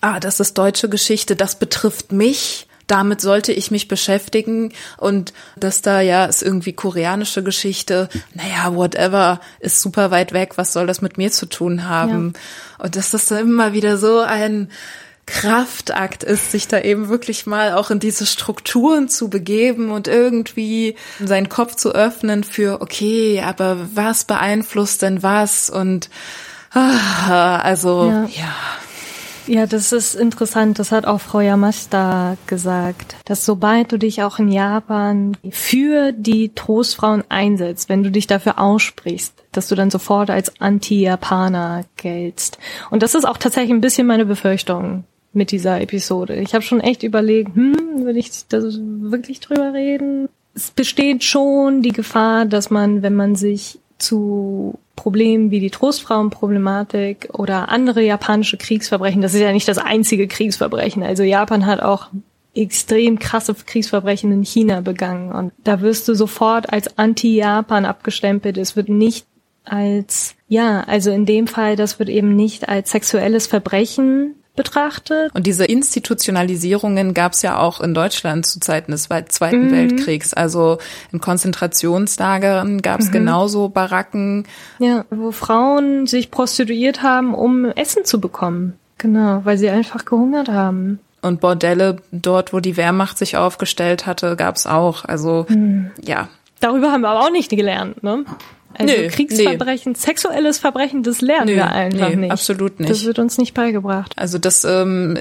[0.00, 5.82] ah, das ist deutsche Geschichte, das betrifft mich, damit sollte ich mich beschäftigen und dass
[5.82, 11.00] da ja ist irgendwie koreanische Geschichte, naja, whatever, ist super weit weg, was soll das
[11.00, 12.34] mit mir zu tun haben?
[12.34, 12.84] Ja.
[12.84, 14.68] Und dass das dann immer wieder so ein
[15.26, 20.96] Kraftakt ist, sich da eben wirklich mal auch in diese Strukturen zu begeben und irgendwie
[21.24, 25.70] seinen Kopf zu öffnen für, okay, aber was beeinflusst denn was?
[25.70, 26.10] Und
[26.72, 28.42] ah, also ja.
[28.42, 28.54] ja.
[29.46, 30.78] Ja, das ist interessant.
[30.78, 36.54] Das hat auch Frau Yamashita gesagt, dass sobald du dich auch in Japan für die
[36.54, 42.58] Trostfrauen einsetzt, wenn du dich dafür aussprichst, dass du dann sofort als Anti-Japaner geltst.
[42.90, 45.04] Und das ist auch tatsächlich ein bisschen meine Befürchtung
[45.34, 46.36] mit dieser Episode.
[46.36, 50.28] Ich habe schon echt überlegt, hm, würde ich da wirklich drüber reden?
[50.54, 57.28] Es besteht schon die Gefahr, dass man, wenn man sich zu Problemen wie die Trostfrauenproblematik
[57.32, 59.22] oder andere japanische Kriegsverbrechen.
[59.22, 61.02] Das ist ja nicht das einzige Kriegsverbrechen.
[61.02, 62.08] Also Japan hat auch
[62.54, 68.56] extrem krasse Kriegsverbrechen in China begangen und da wirst du sofort als Anti-Japan abgestempelt.
[68.58, 69.26] Es wird nicht
[69.64, 75.34] als, ja, also in dem Fall, das wird eben nicht als sexuelles Verbrechen betrachtet.
[75.34, 79.72] Und diese Institutionalisierungen gab es ja auch in Deutschland zu Zeiten des Zweiten mhm.
[79.72, 80.34] Weltkriegs.
[80.34, 80.78] Also
[81.12, 83.12] in Konzentrationslagern gab es mhm.
[83.12, 84.46] genauso Baracken.
[84.78, 88.74] Ja, wo Frauen sich prostituiert haben, um Essen zu bekommen.
[88.98, 91.00] Genau, weil sie einfach gehungert haben.
[91.20, 95.04] Und Bordelle dort, wo die Wehrmacht sich aufgestellt hatte, gab es auch.
[95.04, 95.90] Also mhm.
[96.02, 96.28] ja.
[96.60, 98.24] Darüber haben wir aber auch nicht gelernt, ne?
[98.76, 99.98] Also Nö, Kriegsverbrechen, nee.
[99.98, 102.32] sexuelles Verbrechen, das lernen Nö, wir einfach nee, nicht.
[102.32, 102.90] Absolut nicht.
[102.90, 104.12] Das wird uns nicht beigebracht.
[104.16, 105.16] Also das ähm,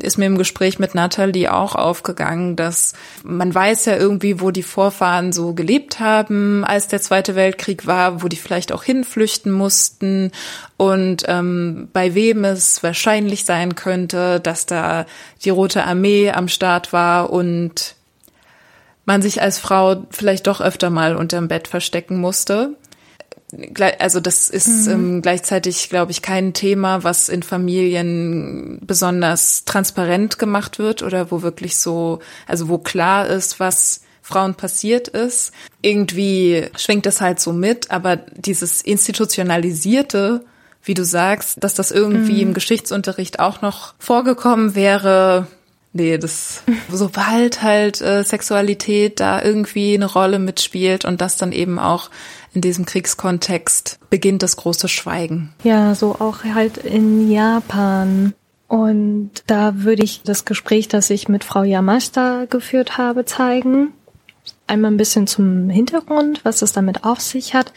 [0.00, 4.62] ist mir im Gespräch mit Nathalie auch aufgegangen, dass man weiß ja irgendwie, wo die
[4.62, 10.32] Vorfahren so gelebt haben, als der Zweite Weltkrieg war, wo die vielleicht auch hinflüchten mussten
[10.78, 15.06] und ähm, bei wem es wahrscheinlich sein könnte, dass da
[15.44, 17.96] die Rote Armee am Start war und
[19.08, 22.76] man sich als Frau vielleicht doch öfter mal unterm Bett verstecken musste.
[23.98, 24.92] Also das ist mhm.
[24.92, 31.40] ähm, gleichzeitig, glaube ich, kein Thema, was in Familien besonders transparent gemacht wird oder wo
[31.40, 35.52] wirklich so, also wo klar ist, was Frauen passiert ist.
[35.80, 40.44] Irgendwie schwingt das halt so mit, aber dieses institutionalisierte,
[40.82, 42.48] wie du sagst, dass das irgendwie mhm.
[42.48, 45.46] im Geschichtsunterricht auch noch vorgekommen wäre,
[45.94, 51.78] Nee, das, sobald halt äh, Sexualität da irgendwie eine Rolle mitspielt und das dann eben
[51.78, 52.10] auch
[52.54, 55.52] in diesem Kriegskontext beginnt das große Schweigen.
[55.62, 58.34] Ja, so auch halt in Japan.
[58.66, 63.92] Und da würde ich das Gespräch, das ich mit Frau Yamashita geführt habe, zeigen.
[64.66, 67.72] Einmal ein bisschen zum Hintergrund, was es damit auf sich hat.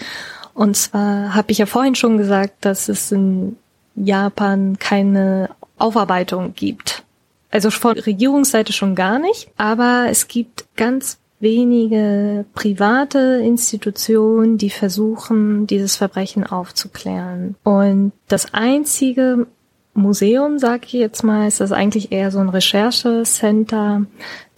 [0.54, 3.58] Und zwar habe ich ja vorhin schon gesagt, dass es in
[3.96, 7.04] Japan keine Aufarbeitung gibt
[7.52, 15.68] also von Regierungsseite schon gar nicht, aber es gibt ganz wenige private Institutionen, die versuchen,
[15.68, 17.56] dieses Verbrechen aufzuklären.
[17.64, 19.48] Und das einzige
[19.94, 24.06] Museum, sage ich jetzt mal, ist das eigentlich eher so ein Recherchecenter,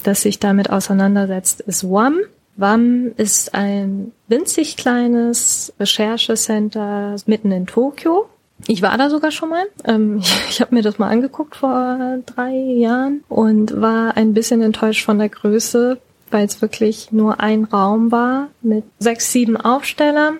[0.04, 2.19] das sich damit auseinandersetzt, ist WAM.
[2.56, 8.28] WAM ist ein winzig kleines Recherchecenter mitten in Tokio
[8.67, 9.65] ich war da sogar schon mal.
[9.86, 14.62] Ähm, ich ich habe mir das mal angeguckt vor drei Jahren und war ein bisschen
[14.62, 16.00] enttäuscht von der Größe,
[16.34, 20.39] weil es wirklich nur ein Raum war mit sechs, sieben Aufstellern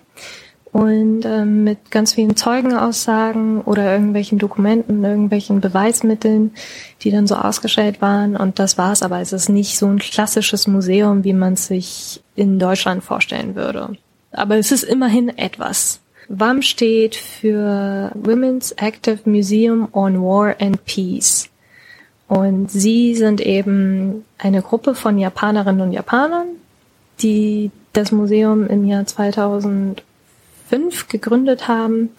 [0.74, 6.50] und ähm, mit ganz vielen Zeugenaussagen oder irgendwelchen Dokumenten, irgendwelchen Beweismitteln,
[7.02, 8.36] die dann so ausgestellt waren.
[8.36, 9.02] Und das war's.
[9.02, 13.96] Aber es ist nicht so ein klassisches Museum, wie man sich in Deutschland vorstellen würde.
[14.32, 16.00] Aber es ist immerhin etwas.
[16.28, 21.50] WAM steht für Women's Active Museum on War and Peace.
[22.28, 26.46] Und sie sind eben eine Gruppe von Japanerinnen und Japanern,
[27.20, 30.02] die das Museum im Jahr 2005
[31.08, 32.10] gegründet haben,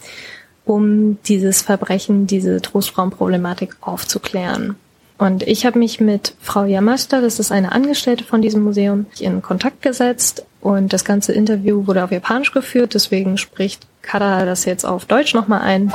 [0.64, 4.76] um dieses Verbrechen, diese Trostfrauenproblematik aufzuklären.
[5.18, 9.42] Und ich habe mich mit Frau Yamashita, das ist eine Angestellte von diesem Museum, in
[9.42, 14.86] Kontakt gesetzt und das ganze Interview wurde auf Japanisch geführt, deswegen spricht Kada das jetzt
[14.86, 15.92] auf Deutsch nochmal ein.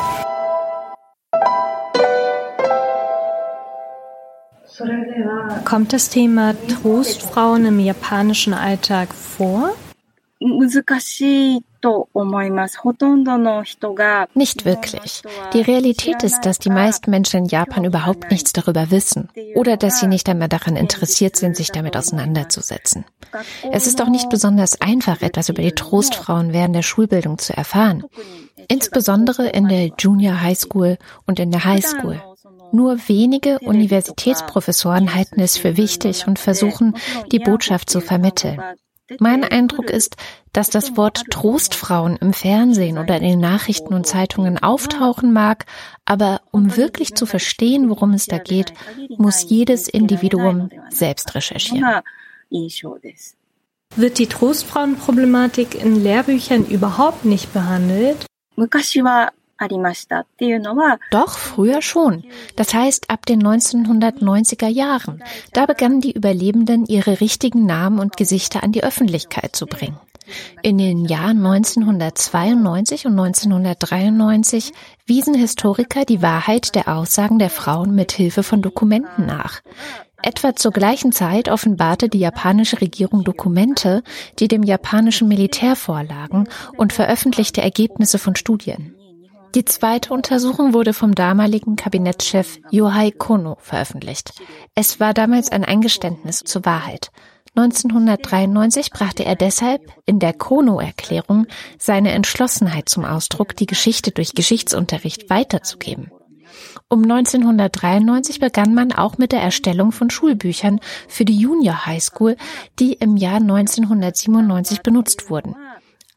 [5.64, 9.75] Kommt das Thema Trostfrauen im japanischen Alltag vor?
[14.35, 15.23] Nicht wirklich.
[15.53, 20.01] Die Realität ist, dass die meisten Menschen in Japan überhaupt nichts darüber wissen oder dass
[20.01, 23.05] sie nicht einmal daran interessiert sind, sich damit auseinanderzusetzen.
[23.71, 28.05] Es ist auch nicht besonders einfach, etwas über die Trostfrauen während der Schulbildung zu erfahren.
[28.69, 32.21] Insbesondere in der Junior High School und in der High School.
[32.73, 36.97] Nur wenige Universitätsprofessoren halten es für wichtig und versuchen,
[37.33, 38.61] die Botschaft zu vermitteln.
[39.19, 40.17] Mein Eindruck ist,
[40.53, 45.67] dass das Wort Trostfrauen im Fernsehen oder in den Nachrichten und Zeitungen auftauchen mag,
[46.05, 48.73] aber um wirklich zu verstehen, worum es da geht,
[49.19, 52.03] muss jedes Individuum selbst recherchieren.
[53.97, 58.27] Wird die Trostfrauenproblematik in Lehrbüchern überhaupt nicht behandelt?
[61.11, 62.25] Doch, früher schon.
[62.57, 65.23] Das heißt ab den 1990er Jahren.
[65.53, 69.99] Da begannen die Überlebenden ihre richtigen Namen und Gesichter an die Öffentlichkeit zu bringen.
[70.62, 74.73] In den Jahren 1992 und 1993
[75.07, 79.61] wiesen Historiker die Wahrheit der Aussagen der Frauen mit Hilfe von Dokumenten nach.
[80.23, 84.03] Etwa zur gleichen Zeit offenbarte die japanische Regierung Dokumente,
[84.38, 88.94] die dem japanischen Militär vorlagen und veröffentlichte Ergebnisse von Studien.
[89.55, 94.33] Die zweite Untersuchung wurde vom damaligen Kabinettschef Yohei Kono veröffentlicht.
[94.77, 97.11] Es war damals ein Eingeständnis zur Wahrheit.
[97.57, 101.47] 1993 brachte er deshalb in der Kono-Erklärung
[101.79, 106.13] seine Entschlossenheit zum Ausdruck, die Geschichte durch Geschichtsunterricht weiterzugeben.
[106.89, 112.37] Um 1993 begann man auch mit der Erstellung von Schulbüchern für die Junior High School,
[112.79, 115.57] die im Jahr 1997 benutzt wurden.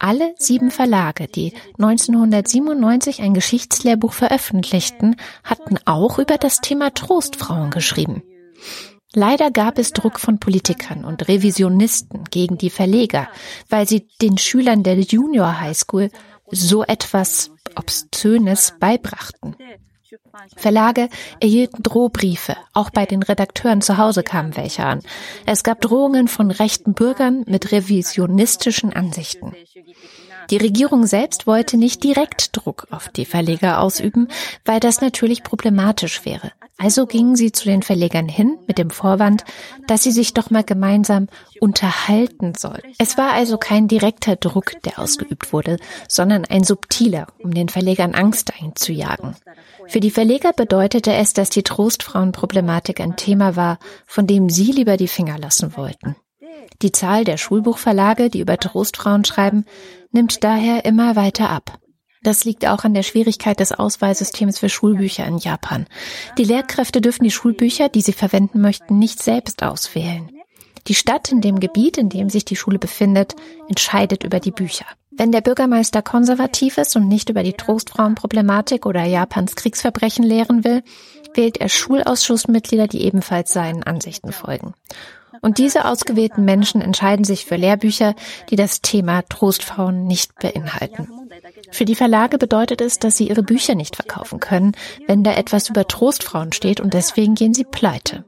[0.04, 8.22] Alle sieben Verlage, die 1997 ein Geschichtslehrbuch veröffentlichten, hatten auch über das Thema Trostfrauen geschrieben.
[9.14, 13.28] Leider gab es Druck von Politikern und Revisionisten gegen die Verleger,
[13.70, 16.10] weil sie den Schülern der Junior High School
[16.50, 19.56] so etwas Obszönes beibrachten.
[20.56, 21.08] Verlage
[21.40, 25.00] erhielten Drohbriefe, auch bei den Redakteuren zu Hause kamen welche an.
[25.46, 29.52] Es gab Drohungen von rechten Bürgern mit revisionistischen Ansichten.
[30.50, 34.28] Die Regierung selbst wollte nicht direkt Druck auf die Verleger ausüben,
[34.64, 36.52] weil das natürlich problematisch wäre.
[36.76, 39.44] Also gingen sie zu den Verlegern hin mit dem Vorwand,
[39.86, 41.28] dass sie sich doch mal gemeinsam
[41.60, 42.82] unterhalten sollen.
[42.98, 45.78] Es war also kein direkter Druck, der ausgeübt wurde,
[46.08, 49.36] sondern ein subtiler, um den Verlegern Angst einzujagen.
[49.86, 54.96] Für die Verleger bedeutete es, dass die Trostfrauenproblematik ein Thema war, von dem sie lieber
[54.96, 56.16] die Finger lassen wollten.
[56.84, 59.64] Die Zahl der Schulbuchverlage, die über Trostfrauen schreiben,
[60.12, 61.78] nimmt daher immer weiter ab.
[62.22, 65.86] Das liegt auch an der Schwierigkeit des Auswahlsystems für Schulbücher in Japan.
[66.36, 70.30] Die Lehrkräfte dürfen die Schulbücher, die sie verwenden möchten, nicht selbst auswählen.
[70.86, 73.34] Die Stadt in dem Gebiet, in dem sich die Schule befindet,
[73.66, 74.84] entscheidet über die Bücher.
[75.10, 80.82] Wenn der Bürgermeister konservativ ist und nicht über die Trostfrauenproblematik oder Japans Kriegsverbrechen lehren will,
[81.32, 84.74] wählt er Schulausschussmitglieder, die ebenfalls seinen Ansichten folgen.
[85.44, 88.14] Und diese ausgewählten Menschen entscheiden sich für Lehrbücher,
[88.48, 91.06] die das Thema Trostfrauen nicht beinhalten.
[91.70, 94.72] Für die Verlage bedeutet es, dass sie ihre Bücher nicht verkaufen können,
[95.06, 98.24] wenn da etwas über Trostfrauen steht und deswegen gehen sie pleite.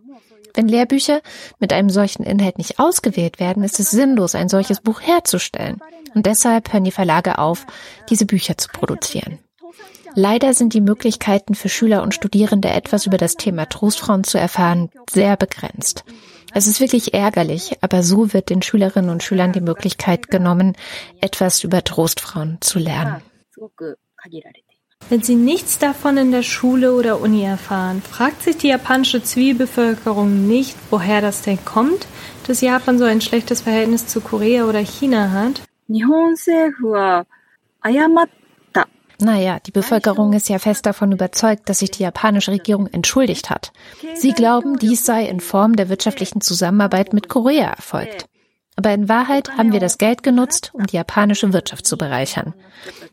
[0.52, 1.22] Wenn Lehrbücher
[1.58, 5.80] mit einem solchen Inhalt nicht ausgewählt werden, ist es sinnlos, ein solches Buch herzustellen.
[6.14, 7.66] Und deshalb hören die Verlage auf,
[8.10, 9.38] diese Bücher zu produzieren.
[10.14, 14.90] Leider sind die Möglichkeiten für Schüler und Studierende etwas über das Thema Trostfrauen zu erfahren
[15.10, 16.04] sehr begrenzt.
[16.56, 20.74] Es ist wirklich ärgerlich, aber so wird den Schülerinnen und Schülern die Möglichkeit genommen,
[21.20, 23.20] etwas über Trostfrauen zu lernen.
[25.10, 30.46] Wenn sie nichts davon in der Schule oder Uni erfahren, fragt sich die japanische Zivilbevölkerung
[30.48, 32.06] nicht, woher das denn kommt,
[32.46, 35.60] dass Japan so ein schlechtes Verhältnis zu Korea oder China hat.
[39.18, 43.72] Naja, die Bevölkerung ist ja fest davon überzeugt, dass sich die japanische Regierung entschuldigt hat.
[44.14, 48.26] Sie glauben, dies sei in Form der wirtschaftlichen Zusammenarbeit mit Korea erfolgt.
[48.78, 52.52] Aber in Wahrheit haben wir das Geld genutzt, um die japanische Wirtschaft zu bereichern.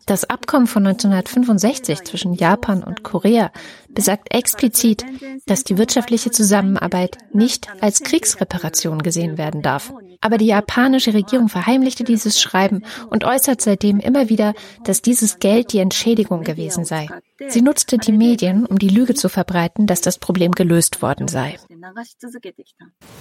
[0.05, 3.49] Das Abkommen von 1965 zwischen Japan und Korea
[3.93, 5.05] besagt explizit,
[5.45, 9.93] dass die wirtschaftliche Zusammenarbeit nicht als Kriegsreparation gesehen werden darf.
[10.21, 14.53] Aber die japanische Regierung verheimlichte dieses Schreiben und äußert seitdem immer wieder,
[14.85, 17.09] dass dieses Geld die Entschädigung gewesen sei.
[17.49, 21.57] Sie nutzte die Medien, um die Lüge zu verbreiten, dass das Problem gelöst worden sei.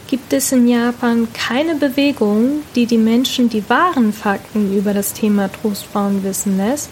[0.07, 5.51] Gibt es in Japan keine Bewegung, die die Menschen die wahren Fakten über das Thema
[5.51, 6.91] Trostfrauen wissen lässt?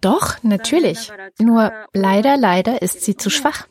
[0.00, 1.12] Doch, natürlich.
[1.38, 3.68] Nur leider, leider ist sie zu schwach.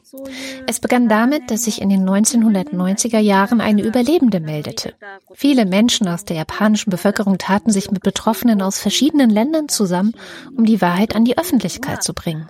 [0.66, 4.94] Es begann damit, dass sich in den 1990er Jahren eine Überlebende meldete.
[5.34, 10.14] Viele Menschen aus der japanischen Bevölkerung taten sich mit Betroffenen aus verschiedenen Ländern zusammen,
[10.56, 12.50] um die Wahrheit an die Öffentlichkeit zu bringen.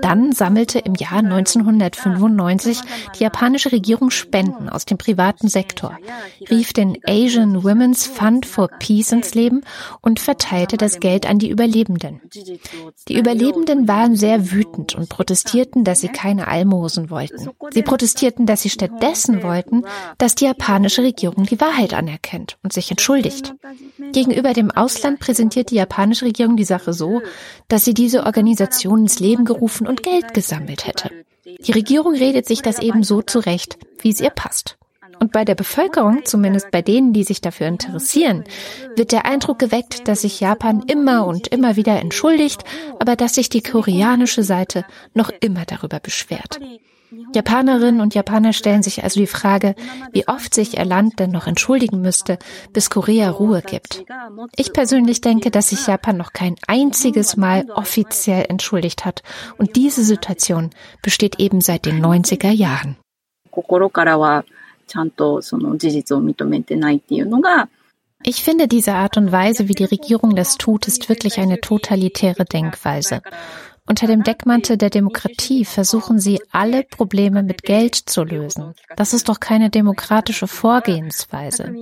[0.00, 2.80] Dann sammelte im Jahr 1995
[3.18, 5.98] die japanische Regierung Spenden aus dem privaten Sektor,
[6.50, 9.62] rief den Asian Women's Fund for Peace ins Leben
[10.00, 12.20] und verteilte das Geld an die Überlebenden.
[13.08, 17.50] Die Überlebenden waren sehr wütend und protestierten, dass sie keine Almosen wollten.
[17.70, 19.84] Sie protestierten, dass sie stattdessen wollten,
[20.18, 23.54] dass die japanische Regierung die Wahrheit anerkennt und sich entschuldigt.
[24.12, 27.22] Gegenüber dem Ausland präsentiert die japanische Regierung die Sache so,
[27.68, 31.10] dass sie diese Organisation ins Leben gerufen angerufen und Geld gesammelt hätte.
[31.44, 34.76] Die Regierung redet sich das eben so zurecht, wie es ihr passt.
[35.20, 38.44] Und bei der Bevölkerung, zumindest bei denen, die sich dafür interessieren,
[38.96, 42.64] wird der Eindruck geweckt, dass sich Japan immer und immer wieder entschuldigt,
[42.98, 46.58] aber dass sich die koreanische Seite noch immer darüber beschwert.
[47.33, 49.73] Japanerinnen und Japaner stellen sich also die Frage,
[50.11, 52.37] wie oft sich ihr Land denn noch entschuldigen müsste,
[52.71, 54.05] bis Korea Ruhe gibt.
[54.55, 59.23] Ich persönlich denke, dass sich Japan noch kein einziges Mal offiziell entschuldigt hat.
[59.57, 60.69] Und diese Situation
[61.01, 62.97] besteht eben seit den 90er Jahren.
[64.89, 67.69] ちゃんとその事実を認めてないっていうのが
[68.21, 72.43] ich finde, diese Art und Weise, wie die Regierung das tut, ist wirklich eine totalitäre
[72.43, 73.21] Denkweise.
[73.86, 78.74] Unter dem Deckmantel der Demokratie versuchen sie, alle Probleme mit Geld zu lösen.
[78.96, 81.74] Das ist doch keine demokratische Vorgehensweise.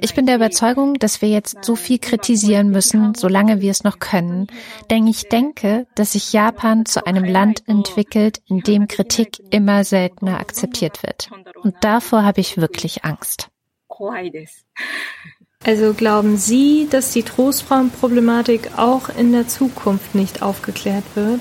[0.00, 3.98] Ich bin der Überzeugung, dass wir jetzt so viel kritisieren müssen, solange wir es noch
[3.98, 4.46] können,
[4.90, 10.38] denn ich denke, dass sich Japan zu einem Land entwickelt, in dem Kritik immer seltener
[10.38, 11.30] akzeptiert wird.
[11.62, 13.50] Und davor habe ich wirklich Angst.
[15.66, 21.40] Also glauben Sie, dass die Trostfrauenproblematik auch in der Zukunft nicht aufgeklärt wird?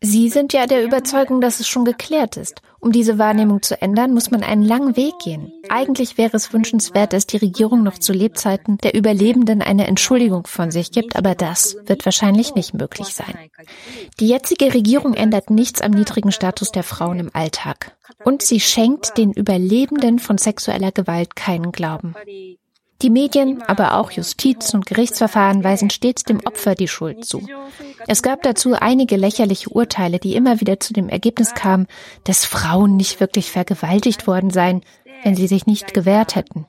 [0.00, 2.62] Sie sind ja der Überzeugung, dass es schon geklärt ist.
[2.78, 5.52] Um diese Wahrnehmung zu ändern, muss man einen langen Weg gehen.
[5.68, 10.70] Eigentlich wäre es wünschenswert, dass die Regierung noch zu Lebzeiten der Überlebenden eine Entschuldigung von
[10.70, 13.50] sich gibt, aber das wird wahrscheinlich nicht möglich sein.
[14.20, 17.96] Die jetzige Regierung ändert nichts am niedrigen Status der Frauen im Alltag.
[18.24, 22.14] Und sie schenkt den Überlebenden von sexueller Gewalt keinen Glauben.
[23.02, 27.46] Die Medien, aber auch Justiz und Gerichtsverfahren weisen stets dem Opfer die Schuld zu.
[28.06, 31.86] Es gab dazu einige lächerliche Urteile, die immer wieder zu dem Ergebnis kamen,
[32.24, 34.82] dass Frauen nicht wirklich vergewaltigt worden seien,
[35.24, 36.66] wenn sie sich nicht gewehrt hätten.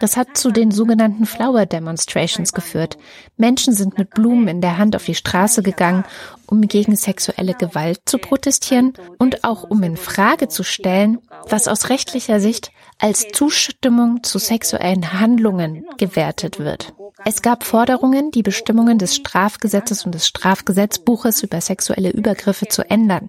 [0.00, 2.96] Das hat zu den sogenannten Flower Demonstrations geführt.
[3.36, 6.04] Menschen sind mit Blumen in der Hand auf die Straße gegangen,
[6.46, 11.90] um gegen sexuelle Gewalt zu protestieren und auch um in Frage zu stellen, was aus
[11.90, 16.92] rechtlicher Sicht als Zustimmung zu sexuellen Handlungen gewertet wird.
[17.24, 23.28] Es gab Forderungen, die Bestimmungen des Strafgesetzes und des Strafgesetzbuches über sexuelle Übergriffe zu ändern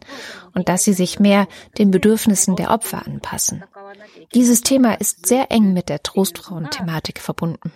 [0.54, 1.48] und dass sie sich mehr
[1.78, 3.64] den Bedürfnissen der Opfer anpassen.
[4.34, 7.74] Dieses Thema ist sehr eng mit der Trostfrauen-Thematik verbunden.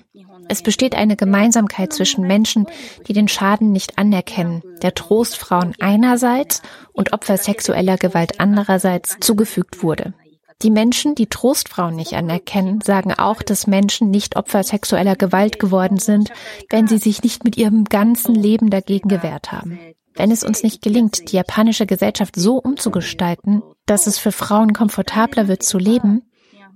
[0.48, 2.68] Es besteht eine Gemeinsamkeit zwischen Menschen,
[3.08, 6.62] die den Schaden nicht anerkennen, der Trostfrauen einerseits
[6.94, 10.14] und Opfer sexueller Gewalt andererseits zugefügt wurde.
[10.62, 15.98] Die Menschen, die Trostfrauen nicht anerkennen, sagen auch, dass Menschen nicht Opfer sexueller Gewalt geworden
[15.98, 16.32] sind,
[16.70, 19.78] wenn sie sich nicht mit ihrem ganzen Leben dagegen gewehrt haben.
[20.14, 25.50] Wenn es uns nicht gelingt, die japanische Gesellschaft so umzugestalten, dass es für Frauen komfortabler
[25.50, 26.22] wird zu leben,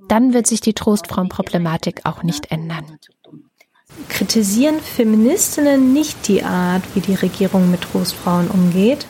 [0.10, 2.98] dann wird sich die Trostfrauenproblematik auch nicht ändern.
[4.10, 9.08] Kritisieren Feministinnen nicht die Art, wie die Regierung mit Trostfrauen umgeht?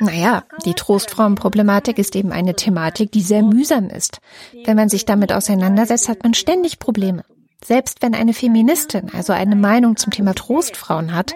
[0.00, 4.20] Naja, die Trostfrauenproblematik ist eben eine Thematik, die sehr mühsam ist.
[4.64, 7.24] Wenn man sich damit auseinandersetzt, hat man ständig Probleme.
[7.64, 11.32] Selbst wenn eine Feministin also eine Meinung zum Thema Trostfrauen hat,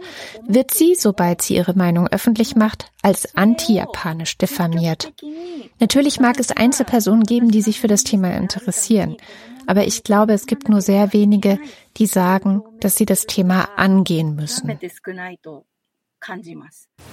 [0.46, 5.10] wird sie, sobald sie ihre Meinung öffentlich macht, als anti-japanisch diffamiert.
[5.80, 9.16] Natürlich mag es Einzelpersonen geben, die sich für das Thema interessieren.
[9.66, 11.58] Aber ich glaube, es gibt nur sehr wenige,
[11.98, 14.78] die sagen, dass sie das Thema angehen müssen.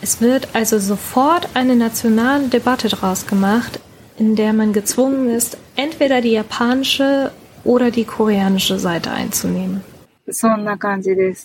[0.01, 3.79] Es wird also sofort eine nationale Debatte daraus gemacht,
[4.17, 7.31] in der man gezwungen ist, entweder die japanische
[7.63, 9.83] oder die koreanische Seite einzunehmen.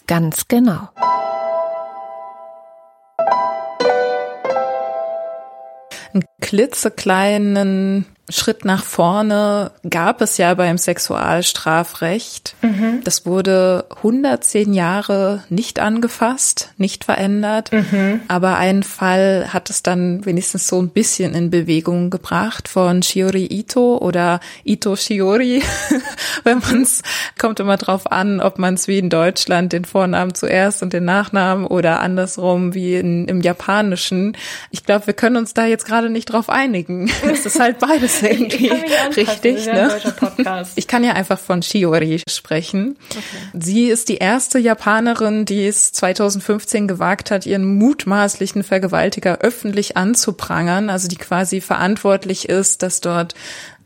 [0.07, 0.89] Ganz genau.
[6.13, 12.55] Einen klitzekleinen Schritt nach vorne gab es ja beim Sexualstrafrecht.
[12.63, 13.01] Mhm.
[13.05, 17.73] Das wurde 110 Jahre nicht angefasst, nicht verändert.
[17.73, 18.21] Mhm.
[18.29, 23.47] Aber einen Fall hat es dann wenigstens so ein bisschen in Bewegung gebracht von Shiori
[23.47, 25.63] Ito oder Ito Shiori.
[26.45, 27.03] Wenn man es,
[27.39, 31.05] kommt immer drauf an, ob man es wie in Deutschland den Vornamen zuerst und den
[31.05, 34.37] Nachnamen oder andersrum wie in, im Japanischen.
[34.71, 37.11] Ich glaube, wir können uns da jetzt gerade nicht drauf einigen.
[37.31, 38.71] Es ist halt beides irgendwie
[39.17, 39.67] richtig.
[39.67, 39.91] Ne?
[40.77, 42.97] Ich kann ja einfach von Shiori sprechen.
[43.11, 43.23] Okay.
[43.53, 50.91] Sie ist die erste Japanerin, die es 2015 gewagt hat, ihren mutmaßlichen Vergewaltiger öffentlich anzuprangern,
[50.91, 53.35] also die quasi verantwortlich ist, dass dort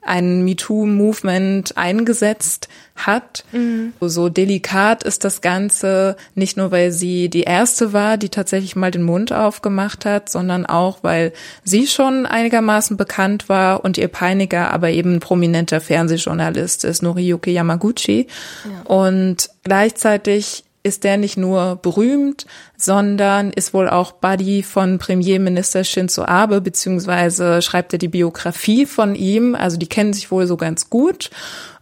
[0.04, 3.44] ein MeToo-Movement eingesetzt hat.
[3.52, 3.92] Mhm.
[4.00, 8.90] So delikat ist das Ganze nicht nur, weil sie die erste war, die tatsächlich mal
[8.90, 11.32] den Mund aufgemacht hat, sondern auch, weil
[11.64, 18.28] sie schon einigermaßen bekannt war und ihr Peiniger aber eben prominenter Fernsehjournalist ist, Noriyuki Yamaguchi.
[18.64, 18.94] Ja.
[18.94, 26.24] Und gleichzeitig ist der nicht nur berühmt, sondern ist wohl auch Buddy von Premierminister Shinzo
[26.26, 29.54] Abe, beziehungsweise schreibt er die Biografie von ihm.
[29.54, 31.30] Also die kennen sich wohl so ganz gut.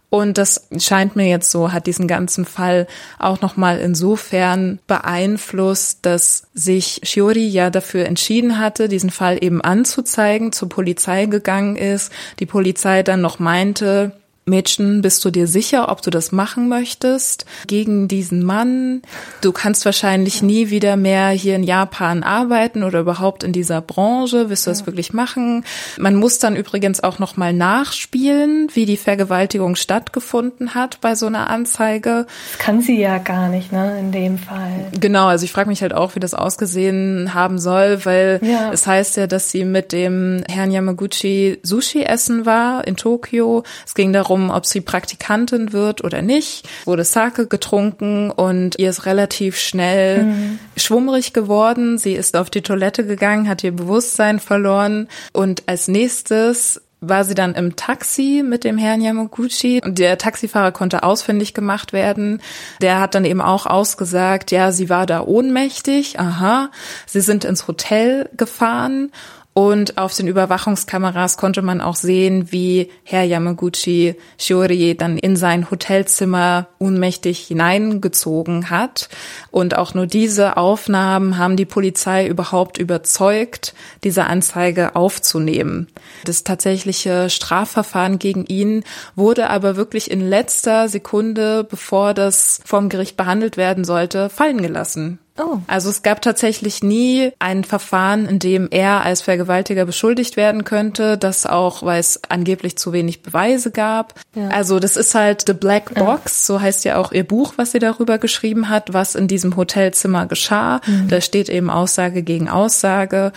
[0.09, 2.87] Und das scheint mir jetzt so, hat diesen ganzen Fall
[3.17, 10.51] auch nochmal insofern beeinflusst, dass sich Shiori ja dafür entschieden hatte, diesen Fall eben anzuzeigen,
[10.51, 14.11] zur Polizei gegangen ist, die Polizei dann noch meinte,
[14.45, 19.01] Mädchen, bist du dir sicher, ob du das machen möchtest gegen diesen Mann?
[19.41, 24.49] Du kannst wahrscheinlich nie wieder mehr hier in Japan arbeiten oder überhaupt in dieser Branche.
[24.49, 25.63] Wirst du das wirklich machen?
[25.97, 31.27] Man muss dann übrigens auch noch mal nachspielen, wie die Vergewaltigung stattgefunden hat bei so
[31.27, 32.27] einer Anzeige.
[32.51, 34.87] Das kann sie ja gar nicht, ne, in dem Fall.
[34.99, 38.71] Genau, also ich frage mich halt auch, wie das ausgesehen haben soll, weil ja.
[38.73, 43.63] es heißt ja, dass sie mit dem Herrn Yamaguchi Sushi essen war in Tokio.
[43.85, 46.67] Es ging darum, darum, ob sie Praktikantin wird oder nicht.
[46.85, 50.59] Wurde Sake getrunken und ihr ist relativ schnell mhm.
[50.75, 51.97] schwummrig geworden.
[51.97, 57.35] Sie ist auf die Toilette gegangen, hat ihr Bewusstsein verloren und als nächstes war sie
[57.35, 62.41] dann im Taxi mit dem Herrn Yamaguchi und der Taxifahrer konnte ausfindig gemacht werden.
[62.81, 66.71] Der hat dann eben auch ausgesagt, ja, sie war da ohnmächtig, aha.
[67.05, 69.11] Sie sind ins Hotel gefahren
[69.53, 75.69] und auf den Überwachungskameras konnte man auch sehen, wie Herr Yamaguchi Shiori dann in sein
[75.69, 79.09] Hotelzimmer ohnmächtig hineingezogen hat.
[79.51, 85.87] Und auch nur diese Aufnahmen haben die Polizei überhaupt überzeugt, diese Anzeige aufzunehmen.
[86.25, 88.83] Das tatsächliche Strafverfahren gegen ihn
[89.15, 95.19] wurde aber wirklich in letzter Sekunde, bevor das vom Gericht behandelt werden sollte, fallen gelassen.
[95.39, 95.57] Oh.
[95.65, 101.17] Also es gab tatsächlich nie ein Verfahren, in dem er als Vergewaltiger beschuldigt werden könnte,
[101.17, 104.13] das auch, weil es angeblich zu wenig Beweise gab.
[104.35, 104.49] Ja.
[104.49, 106.53] Also das ist halt The Black Box, ja.
[106.53, 110.27] so heißt ja auch ihr Buch, was sie darüber geschrieben hat, was in diesem Hotelzimmer
[110.27, 110.81] geschah.
[110.85, 111.07] Mhm.
[111.07, 113.31] Da steht eben Aussage gegen Aussage.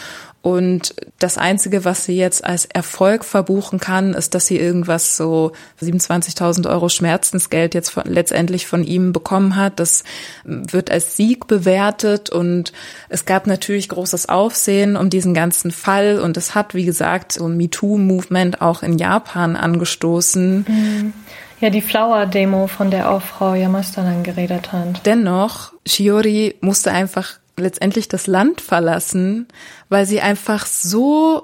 [0.47, 5.51] Und das Einzige, was sie jetzt als Erfolg verbuchen kann, ist, dass sie irgendwas so
[5.83, 9.81] 27.000 Euro Schmerzensgeld jetzt von, letztendlich von ihm bekommen hat.
[9.81, 10.05] Das
[10.45, 12.73] wird als Sieg bewertet und
[13.09, 17.49] es gab natürlich großes Aufsehen um diesen ganzen Fall und es hat, wie gesagt, so
[17.49, 20.65] ein MeToo-Movement auch in Japan angestoßen.
[20.69, 21.13] Mhm.
[21.59, 25.05] Ja, die Flower-Demo, von der auch Frau Yamasta dann geredet hat.
[25.07, 29.49] Dennoch, Shiori musste einfach letztendlich das Land verlassen,
[29.89, 31.43] weil sie einfach so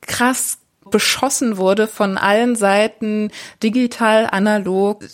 [0.00, 0.58] krass
[0.90, 3.30] beschossen wurde von allen Seiten,
[3.62, 5.04] digital, analog,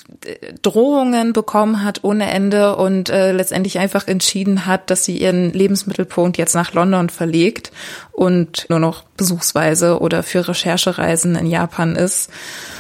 [0.63, 6.39] Drohungen bekommen hat ohne Ende und äh, letztendlich einfach entschieden hat, dass sie ihren Lebensmittelpunkt
[6.39, 7.73] jetzt nach London verlegt
[8.13, 12.31] und nur noch besuchsweise oder für Recherchereisen in Japan ist.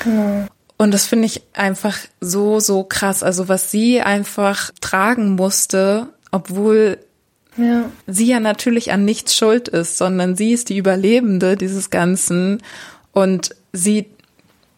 [0.03, 0.47] Genau.
[0.79, 3.23] Und das finde ich einfach so, so krass.
[3.23, 6.99] Also was sie einfach tragen musste, obwohl
[7.57, 7.91] ja.
[8.07, 12.63] sie ja natürlich an nichts schuld ist, sondern sie ist die Überlebende dieses Ganzen
[13.13, 14.07] und sie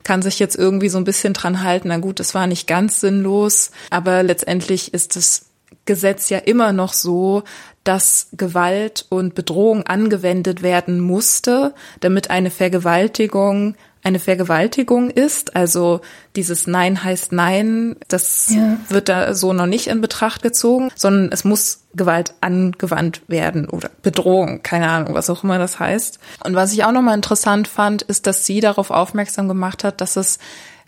[0.05, 1.89] kann sich jetzt irgendwie so ein bisschen dran halten.
[1.89, 5.47] Na gut, es war nicht ganz sinnlos, aber letztendlich ist das
[5.85, 7.43] Gesetz ja immer noch so,
[7.85, 15.57] dass Gewalt und Bedrohung angewendet werden musste, damit eine Vergewaltigung eine Vergewaltigung ist.
[15.57, 16.01] Also
[16.37, 18.77] dieses Nein heißt Nein, das ja.
[18.89, 23.91] wird da so noch nicht in Betracht gezogen, sondern es muss Gewalt angewandt werden oder
[24.03, 26.19] Bedrohung, keine Ahnung, was auch immer das heißt.
[26.45, 30.17] Und was ich auch nochmal interessant fand, ist, dass sie darauf aufmerksam gemacht hat, dass
[30.17, 30.39] es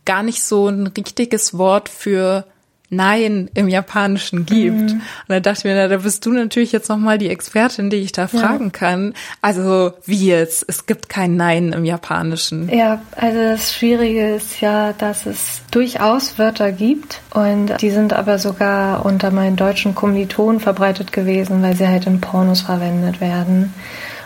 [0.04, 2.46] gar nicht so ein richtiges Wort für
[2.90, 4.76] Nein im Japanischen gibt.
[4.76, 5.00] Mhm.
[5.00, 7.96] Und da dachte ich mir, na, da bist du natürlich jetzt nochmal die Expertin, die
[7.96, 8.70] ich da fragen ja.
[8.70, 9.14] kann.
[9.40, 10.64] Also wie jetzt?
[10.68, 12.68] Es gibt kein Nein im Japanischen.
[12.68, 18.38] Ja, also das Schwierige ist ja, dass es durchaus Wörter gibt und die sind aber
[18.38, 23.72] sogar unter meinen deutschen Kommilitonen verbreitet gewesen, weil sie halt in Pornos verwendet werden.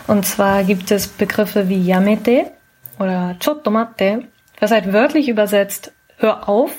[0.07, 2.51] Und zwar gibt es Begriffe wie Yamete
[2.99, 4.23] oder Chottomatte,
[4.59, 6.71] was halt wörtlich übersetzt Hör auf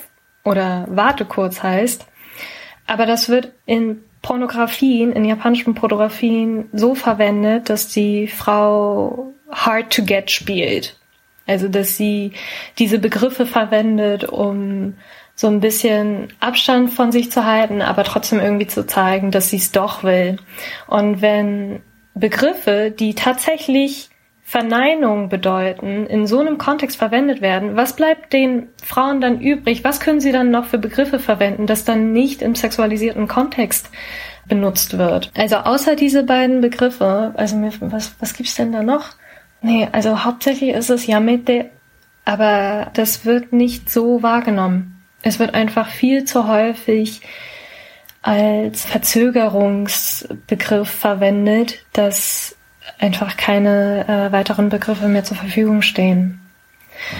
[0.47, 2.07] oder warte kurz heißt.
[2.85, 10.03] Aber das wird in Pornografien, in japanischen Pornografien so verwendet, dass die Frau hard to
[10.03, 10.97] get spielt.
[11.45, 12.31] Also, dass sie
[12.77, 14.95] diese Begriffe verwendet, um
[15.35, 19.57] so ein bisschen Abstand von sich zu halten, aber trotzdem irgendwie zu zeigen, dass sie
[19.57, 20.37] es doch will.
[20.87, 21.81] Und wenn
[22.15, 24.09] Begriffe, die tatsächlich
[24.49, 29.83] Verneinung bedeuten, in so einem Kontext verwendet werden, was bleibt den Frauen dann übrig?
[29.83, 33.89] Was können sie dann noch für Begriffe verwenden, das dann nicht im sexualisierten Kontext
[34.47, 35.33] benutzt wird?
[35.37, 39.09] Also außer diese beiden Begriffe, also was, was gibt's denn da noch?
[39.61, 41.69] Nee, also hauptsächlich ist es Yamete,
[42.23, 45.03] aber das wird nicht so wahrgenommen.
[45.23, 47.19] Es wird einfach viel zu häufig
[48.21, 52.56] als Verzögerungsbegriff verwendet, dass
[52.99, 56.39] einfach keine äh, weiteren Begriffe mehr zur Verfügung stehen.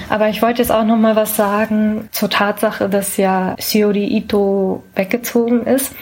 [0.09, 4.83] Aber ich wollte jetzt auch noch mal was sagen zur Tatsache, dass ja Shiori Ito
[4.95, 5.93] weggezogen ist.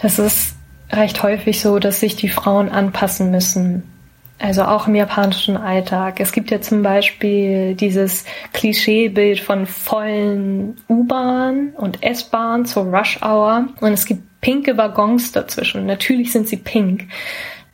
[0.00, 0.54] Das ist
[0.92, 3.82] recht häufig so, dass sich die Frauen anpassen müssen.
[4.40, 6.20] Also auch im japanischen Alltag.
[6.20, 13.68] Es gibt ja zum Beispiel dieses Klischeebild von vollen U-Bahn und S-Bahn zur Rush Hour
[13.80, 15.86] und es gibt pinke Waggons dazwischen.
[15.86, 17.08] Natürlich sind sie pink.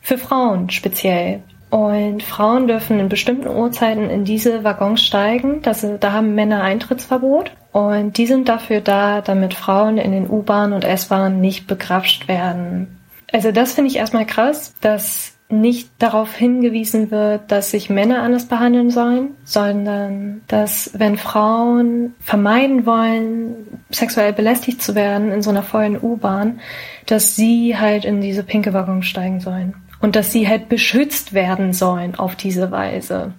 [0.05, 1.41] Für Frauen speziell.
[1.71, 5.63] Und Frauen dürfen in bestimmten Uhrzeiten in diese Waggons steigen.
[5.63, 7.53] Das, da haben Männer Eintrittsverbot.
[7.73, 12.99] Und die sind dafür da, damit Frauen in den U-Bahnen und S-Bahnen nicht begrapscht werden.
[13.33, 18.45] Also das finde ich erstmal krass, dass nicht darauf hingewiesen wird, dass sich Männer anders
[18.45, 25.63] behandeln sollen, sondern dass wenn Frauen vermeiden wollen, sexuell belästigt zu werden in so einer
[25.63, 26.61] vollen U-Bahn,
[27.07, 29.75] dass sie halt in diese pinke Waggon steigen sollen
[30.05, 33.33] und dass sie halt beschützt werden sollen auf diese Weise.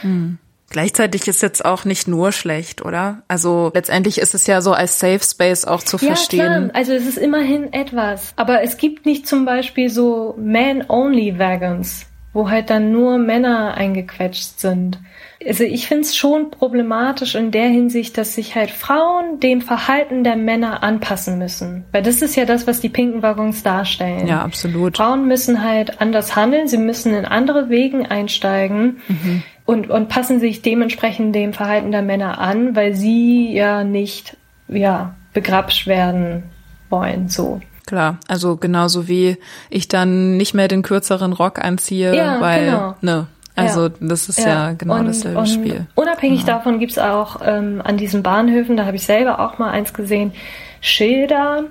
[0.00, 0.38] Hm.
[0.68, 3.22] Gleichzeitig ist jetzt auch nicht nur schlecht, oder?
[3.28, 6.40] Also letztendlich ist es ja so als Safe Space auch zu ja, verstehen.
[6.40, 6.70] Klar.
[6.72, 8.32] Also es ist immerhin etwas.
[8.34, 14.98] Aber es gibt nicht zum Beispiel so Man-Only-Wagons, wo halt dann nur Männer eingequetscht sind.
[15.46, 20.24] Also ich finde es schon problematisch in der Hinsicht, dass sich halt Frauen dem Verhalten
[20.24, 21.84] der Männer anpassen müssen.
[21.92, 24.26] Weil das ist ja das, was die pinken Waggons darstellen.
[24.26, 24.98] Ja, absolut.
[24.98, 28.98] Frauen müssen halt anders handeln, sie müssen in andere Wegen einsteigen.
[29.08, 34.36] Mhm und, und passen sich dementsprechend dem Verhalten der Männer an, weil sie ja nicht,
[34.68, 36.44] ja, begrapscht werden
[36.90, 37.60] wollen, so.
[37.86, 39.36] Klar, also genauso wie
[39.68, 42.94] ich dann nicht mehr den kürzeren Rock anziehe, ja, weil, genau.
[43.02, 43.26] ne,
[43.56, 43.92] also ja.
[44.00, 45.86] das ist ja, ja genau und, dasselbe und Spiel.
[45.94, 46.58] Unabhängig genau.
[46.58, 50.32] davon gibt's auch ähm, an diesen Bahnhöfen, da habe ich selber auch mal eins gesehen,
[50.80, 51.64] Schilder,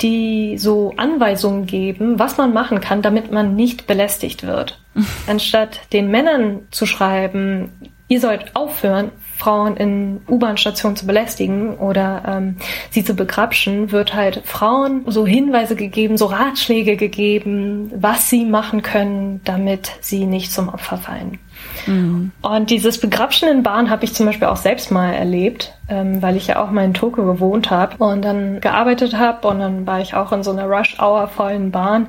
[0.00, 4.80] die so Anweisungen geben, was man machen kann, damit man nicht belästigt wird.
[5.26, 7.70] Anstatt den Männern zu schreiben,
[8.08, 12.56] ihr sollt aufhören, Frauen in U-Bahn-Stationen zu belästigen oder ähm,
[12.90, 18.82] sie zu begrapschen, wird halt Frauen so Hinweise gegeben, so Ratschläge gegeben, was sie machen
[18.82, 21.38] können, damit sie nicht zum Opfer fallen.
[21.86, 22.32] Mhm.
[22.42, 26.36] Und dieses Begrapschen in Bahn habe ich zum Beispiel auch selbst mal erlebt, ähm, weil
[26.36, 30.00] ich ja auch mal in Tokio gewohnt habe und dann gearbeitet habe und dann war
[30.00, 32.08] ich auch in so einer Rush-Hour vollen Bahn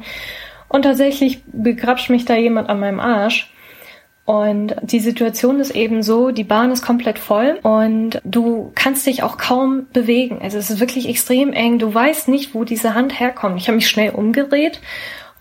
[0.68, 3.52] und tatsächlich begrapscht mich da jemand an meinem Arsch.
[4.26, 9.24] Und die Situation ist eben so, die Bahn ist komplett voll und du kannst dich
[9.24, 10.40] auch kaum bewegen.
[10.42, 11.80] Also es ist wirklich extrem eng.
[11.80, 13.60] Du weißt nicht, wo diese Hand herkommt.
[13.60, 14.80] Ich habe mich schnell umgedreht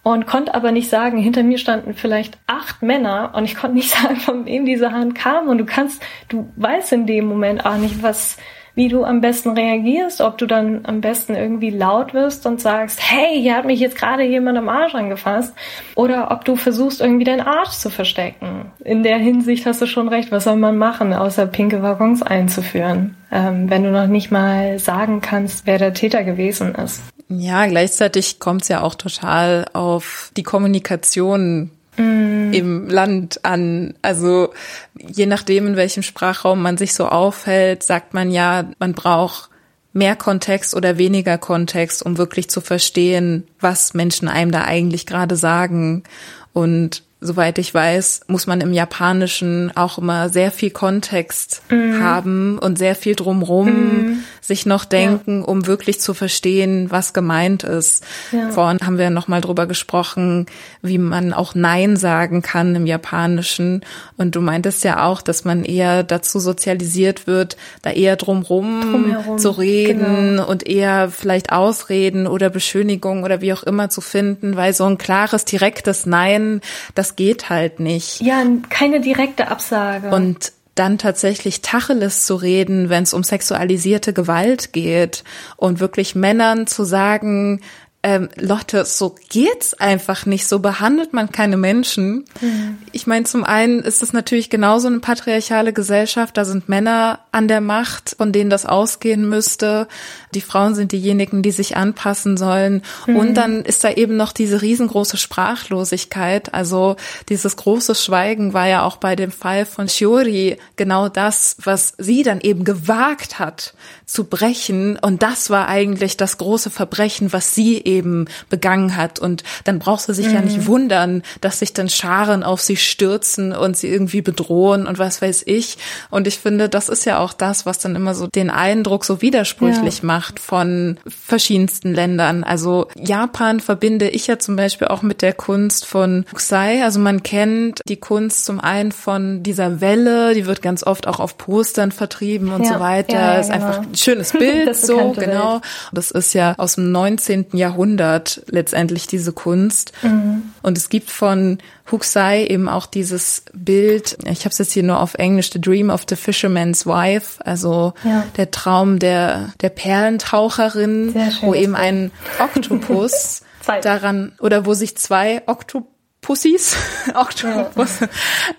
[0.02, 3.90] und konnte aber nicht sagen, hinter mir standen vielleicht acht Männer und ich konnte nicht
[4.02, 5.48] sagen, von wem diese Hand kam.
[5.48, 8.38] Und du kannst, du weißt in dem Moment auch nicht, was,
[8.74, 13.00] wie du am besten reagierst, ob du dann am besten irgendwie laut wirst und sagst,
[13.02, 15.54] hey, hier hat mich jetzt gerade jemand am Arsch angefasst,
[15.94, 18.72] oder ob du versuchst, irgendwie deinen Arsch zu verstecken.
[18.84, 23.16] In der Hinsicht hast du schon recht, was soll man machen, außer pinke Waggons einzuführen,
[23.32, 27.02] ähm, wenn du noch nicht mal sagen kannst, wer der Täter gewesen ist.
[27.28, 32.52] Ja, gleichzeitig kommt es ja auch total auf die Kommunikation mm.
[32.52, 33.94] im Land an.
[34.02, 34.52] Also
[34.94, 39.50] je nachdem, in welchem Sprachraum man sich so aufhält, sagt man ja, man braucht
[39.92, 45.36] mehr Kontext oder weniger Kontext, um wirklich zu verstehen, was Menschen einem da eigentlich gerade
[45.36, 46.04] sagen.
[46.52, 52.00] Und soweit ich weiß, muss man im Japanischen auch immer sehr viel Kontext mm.
[52.00, 54.24] haben und sehr viel drumrum mm.
[54.40, 55.44] Sich noch denken, ja.
[55.44, 58.04] um wirklich zu verstehen, was gemeint ist.
[58.32, 58.48] Ja.
[58.50, 60.46] Vorhin haben wir noch mal drüber gesprochen,
[60.80, 63.82] wie man auch Nein sagen kann im Japanischen.
[64.16, 69.38] Und du meintest ja auch, dass man eher dazu sozialisiert wird, da eher drumrum Drumherum.
[69.38, 70.48] zu reden genau.
[70.48, 74.96] und eher vielleicht Ausreden oder Beschönigungen oder wie auch immer zu finden, weil so ein
[74.96, 76.62] klares, direktes Nein,
[76.94, 78.20] das das geht halt nicht.
[78.20, 80.10] Ja, keine direkte Absage.
[80.10, 85.24] Und dann tatsächlich Tacheles zu reden, wenn es um sexualisierte Gewalt geht
[85.56, 87.60] und wirklich Männern zu sagen,
[88.02, 92.24] ähm, Lotte, so geht's einfach nicht, so behandelt man keine Menschen.
[92.40, 92.78] Mhm.
[92.92, 97.46] Ich meine, zum einen ist es natürlich genauso eine patriarchale Gesellschaft, da sind Männer an
[97.46, 99.86] der Macht, von denen das ausgehen müsste.
[100.34, 102.82] Die Frauen sind diejenigen, die sich anpassen sollen.
[103.06, 103.16] Mhm.
[103.16, 106.54] Und dann ist da eben noch diese riesengroße Sprachlosigkeit.
[106.54, 106.96] Also
[107.28, 112.22] dieses große Schweigen war ja auch bei dem Fall von Shiori genau das, was sie
[112.22, 113.74] dann eben gewagt hat
[114.10, 114.98] zu brechen.
[114.98, 119.18] Und das war eigentlich das große Verbrechen, was sie eben begangen hat.
[119.18, 120.34] Und dann braucht sie sich mhm.
[120.34, 120.66] ja nicht mhm.
[120.66, 125.44] wundern, dass sich dann Scharen auf sie stürzen und sie irgendwie bedrohen und was weiß
[125.46, 125.78] ich.
[126.10, 129.22] Und ich finde, das ist ja auch das, was dann immer so den Eindruck so
[129.22, 130.06] widersprüchlich ja.
[130.06, 132.42] macht von verschiedensten Ländern.
[132.42, 136.82] Also Japan verbinde ich ja zum Beispiel auch mit der Kunst von Hokusai.
[136.82, 141.20] Also man kennt die Kunst zum einen von dieser Welle, die wird ganz oft auch
[141.20, 142.74] auf Postern vertrieben und ja.
[142.74, 143.14] so weiter.
[143.14, 143.66] Ja, ist genau.
[143.66, 145.58] einfach ein schönes Bild, so genau.
[145.58, 145.64] Bild.
[145.92, 147.46] Das ist ja aus dem 19.
[147.52, 149.92] Jahrhundert letztendlich diese Kunst.
[150.02, 150.52] Mhm.
[150.62, 151.58] Und es gibt von
[151.90, 155.90] Huxai eben auch dieses Bild, ich habe es jetzt hier nur auf Englisch, The Dream
[155.90, 158.24] of the Fisherman's Wife, also ja.
[158.36, 163.42] der Traum der, der Perlentaucherin, wo eben ein Oktopus
[163.82, 166.76] daran, oder wo sich zwei Oktopus Pussys,
[167.14, 168.08] Oktopus, ja.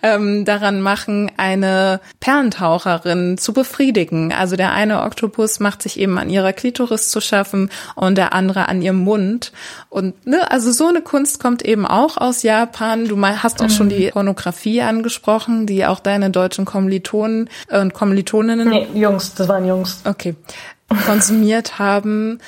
[0.01, 4.34] ähm, daran machen, eine Perlentaucherin zu befriedigen.
[4.34, 8.68] Also der eine Oktopus macht sich eben an ihrer Klitoris zu schaffen und der andere
[8.68, 9.51] an ihrem Mund.
[9.89, 13.07] Und ne, also so eine Kunst kommt eben auch aus Japan.
[13.07, 13.72] Du hast auch mhm.
[13.72, 18.70] schon die Pornografie angesprochen, die auch deine deutschen Kommilitonen und Kommilitoninnen.
[18.70, 20.01] Nee, Jungs, das waren Jungs.
[20.03, 20.36] Okay
[21.05, 22.39] konsumiert haben.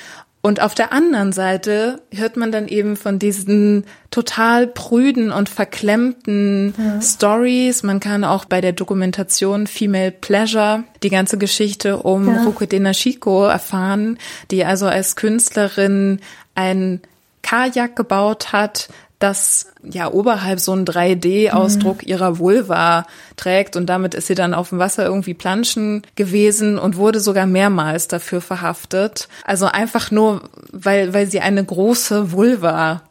[0.44, 6.74] Und auf der anderen Seite hört man dann eben von diesen total prüden und verklemmten
[6.76, 7.00] ja.
[7.00, 7.82] Stories.
[7.82, 12.42] Man kann auch bei der Dokumentation Female Pleasure die ganze Geschichte um ja.
[12.42, 14.18] Rukude Nashiko erfahren,
[14.50, 16.20] die also als Künstlerin
[16.54, 17.00] ein
[17.40, 22.08] Kajak gebaut hat, das ja oberhalb so einen 3D-Ausdruck mhm.
[22.08, 23.06] ihrer Vulva
[23.36, 27.46] trägt und damit ist sie dann auf dem Wasser irgendwie planschen gewesen und wurde sogar
[27.46, 29.28] mehrmals dafür verhaftet.
[29.44, 30.42] Also einfach nur,
[30.72, 33.02] weil, weil sie eine große Vulva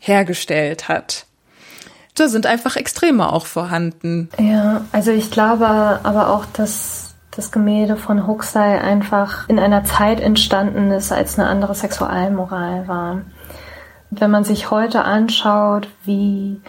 [0.00, 1.26] hergestellt hat.
[2.14, 4.28] Da sind einfach Extreme auch vorhanden.
[4.38, 10.20] Ja, also ich glaube aber auch, dass das Gemälde von Huxley einfach in einer Zeit
[10.20, 13.22] entstanden ist, als eine andere Sexualmoral war.
[14.14, 16.60] Wenn man sich heute anschaut, wie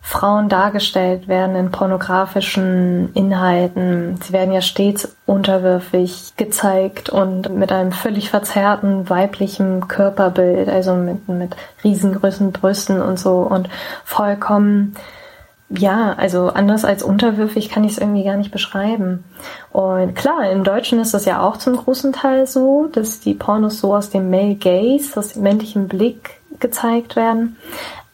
[0.00, 4.18] Frauen dargestellt werden in pornografischen Inhalten.
[4.22, 11.26] Sie werden ja stets unterwürfig gezeigt und mit einem völlig verzerrten weiblichen Körperbild, also mit,
[11.28, 13.70] mit riesengroßen Brüsten und so und
[14.04, 14.94] vollkommen,
[15.70, 19.24] ja, also anders als unterwürfig kann ich es irgendwie gar nicht beschreiben.
[19.72, 23.80] Und klar, im Deutschen ist das ja auch zum großen Teil so, dass die Pornos
[23.80, 27.56] so aus dem Male Gaze, aus dem männlichen Blick gezeigt werden.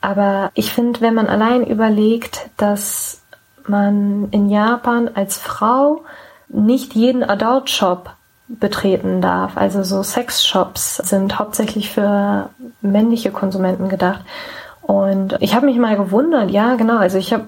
[0.01, 3.23] Aber ich finde, wenn man allein überlegt, dass
[3.67, 6.03] man in Japan als Frau
[6.49, 8.11] nicht jeden Adult Shop
[8.49, 9.57] betreten darf.
[9.57, 14.21] Also so Sexshops sind hauptsächlich für männliche Konsumenten gedacht.
[14.83, 17.47] Und ich habe mich mal gewundert, ja genau, also ich habe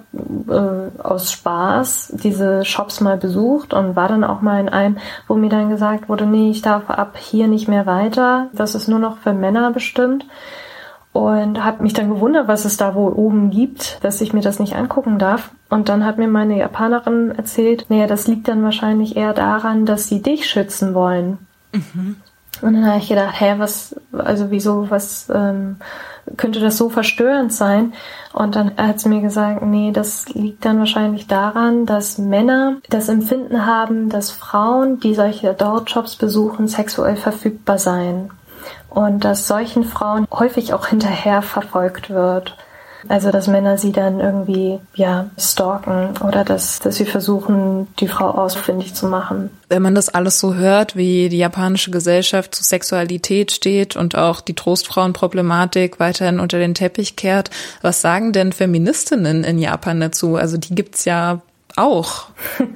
[0.48, 5.34] äh, aus Spaß diese Shops mal besucht und war dann auch mal in einem, wo
[5.34, 9.00] mir dann gesagt wurde, nee, ich darf ab hier nicht mehr weiter, das ist nur
[9.00, 10.24] noch für Männer bestimmt
[11.12, 14.58] und habe mich dann gewundert, was es da wohl oben gibt, dass ich mir das
[14.58, 15.50] nicht angucken darf.
[15.68, 20.08] Und dann hat mir meine Japanerin erzählt, naja, das liegt dann wahrscheinlich eher daran, dass
[20.08, 21.38] sie dich schützen wollen.
[21.72, 22.16] Mhm.
[22.62, 25.76] Und dann habe ich gedacht, hä, was, also wieso, was ähm,
[26.36, 27.92] könnte das so verstörend sein?
[28.32, 33.08] Und dann hat sie mir gesagt, nee, das liegt dann wahrscheinlich daran, dass Männer das
[33.08, 38.30] Empfinden haben, dass Frauen, die solche Adult-Jobs besuchen, sexuell verfügbar seien
[38.94, 42.56] und dass solchen Frauen häufig auch hinterher verfolgt wird.
[43.08, 48.30] Also, dass Männer sie dann irgendwie, ja, stalken oder dass, dass sie versuchen, die Frau
[48.30, 49.50] ausfindig zu machen.
[49.68, 54.40] Wenn man das alles so hört, wie die japanische Gesellschaft zu Sexualität steht und auch
[54.40, 60.36] die Trostfrauenproblematik weiterhin unter den Teppich kehrt, was sagen denn Feministinnen in Japan dazu?
[60.36, 61.40] Also, die gibt's ja
[61.76, 62.26] auch.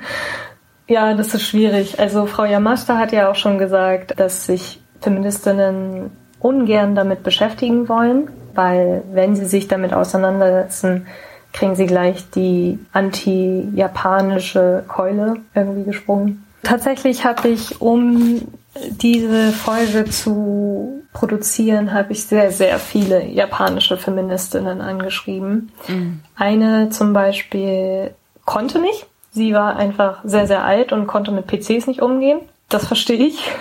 [0.89, 1.99] Ja, das ist schwierig.
[1.99, 8.29] Also Frau Yamashita hat ja auch schon gesagt, dass sich Feministinnen ungern damit beschäftigen wollen,
[8.57, 11.07] weil wenn sie sich damit auseinandersetzen,
[11.53, 16.45] kriegen sie gleich die anti-japanische Keule irgendwie gesprungen.
[16.65, 18.43] Tatsächlich habe ich, um
[18.91, 25.71] diese Folge zu produzieren, habe ich sehr, sehr viele japanische Feministinnen angeschrieben.
[25.87, 26.21] Mhm.
[26.35, 28.11] Eine zum Beispiel
[28.45, 29.07] konnte nicht.
[29.31, 32.41] Sie war einfach sehr, sehr alt und konnte mit PCs nicht umgehen.
[32.69, 33.39] Das verstehe ich.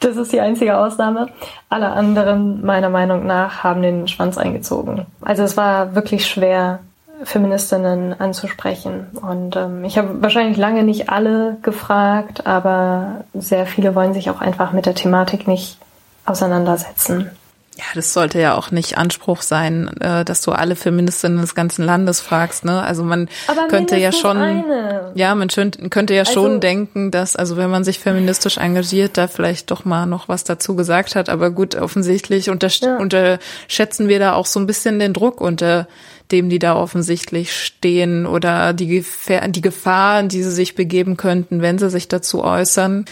[0.00, 1.30] Das ist die einzige Ausnahme.
[1.70, 5.06] Alle anderen, meiner Meinung nach, haben den Schwanz eingezogen.
[5.22, 6.80] Also es war wirklich schwer,
[7.22, 9.06] Feministinnen anzusprechen.
[9.22, 14.42] Und ähm, ich habe wahrscheinlich lange nicht alle gefragt, aber sehr viele wollen sich auch
[14.42, 15.78] einfach mit der Thematik nicht
[16.26, 17.30] auseinandersetzen.
[17.76, 21.84] Ja, das sollte ja auch nicht Anspruch sein, äh, dass du alle Feministinnen des ganzen
[21.84, 22.64] Landes fragst.
[22.64, 22.80] Ne?
[22.80, 25.10] Also man Aber könnte ja schon, eine.
[25.16, 29.26] ja, man könnte ja also, schon denken, dass also wenn man sich feministisch engagiert, da
[29.26, 31.28] vielleicht doch mal noch was dazu gesagt hat.
[31.28, 32.52] Aber gut, offensichtlich ja.
[32.52, 35.88] unterschätzen wir da auch so ein bisschen den Druck unter
[36.32, 41.60] dem die da offensichtlich stehen oder die Gefahr, die Gefahren, die sie sich begeben könnten,
[41.60, 43.04] wenn sie sich dazu äußern.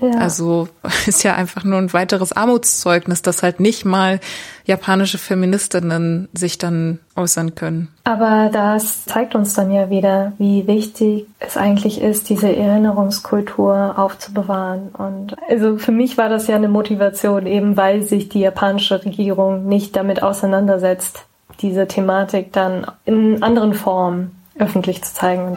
[0.00, 0.18] Ja.
[0.18, 0.68] Also
[1.06, 4.20] ist ja einfach nur ein weiteres Armutszeugnis, dass halt nicht mal
[4.64, 7.88] japanische Feministinnen sich dann äußern können.
[8.04, 14.88] Aber das zeigt uns dann ja wieder, wie wichtig es eigentlich ist, diese Erinnerungskultur aufzubewahren.
[14.90, 19.66] Und also für mich war das ja eine Motivation, eben weil sich die japanische Regierung
[19.66, 21.24] nicht damit auseinandersetzt,
[21.60, 25.56] diese Thematik dann in anderen Formen öffentlich zu zeigen.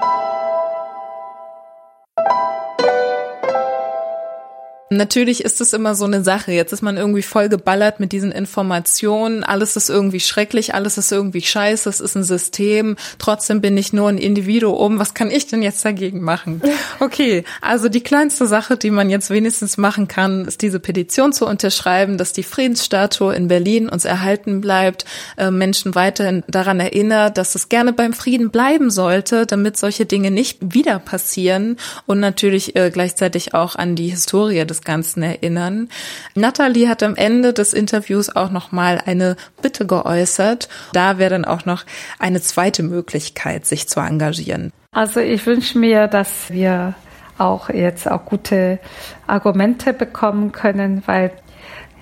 [4.94, 6.52] Natürlich ist es immer so eine Sache.
[6.52, 9.42] Jetzt ist man irgendwie voll geballert mit diesen Informationen.
[9.42, 12.98] Alles ist irgendwie schrecklich, alles ist irgendwie scheiße, es ist ein System.
[13.18, 15.00] Trotzdem bin ich nur ein Individuum.
[15.00, 16.62] Was kann ich denn jetzt dagegen machen?
[17.00, 21.48] Okay, also die kleinste Sache, die man jetzt wenigstens machen kann, ist diese Petition zu
[21.48, 25.06] unterschreiben, dass die Friedensstatue in Berlin uns erhalten bleibt,
[25.38, 30.32] äh, Menschen weiterhin daran erinnert, dass es gerne beim Frieden bleiben sollte, damit solche Dinge
[30.32, 35.90] nicht wieder passieren und natürlich äh, gleichzeitig auch an die Historie des Ganzen erinnern.
[36.36, 40.70] Natalie hat am Ende des Interviews auch noch mal eine Bitte geäußert.
[40.94, 41.86] Da wäre dann auch noch
[42.20, 44.72] eine zweite Möglichkeit, sich zu engagieren.
[44.92, 46.96] Also ich wünsche mir, dass wir
[47.38, 48.80] auch jetzt auch gute
[49.28, 51.32] Argumente bekommen können, weil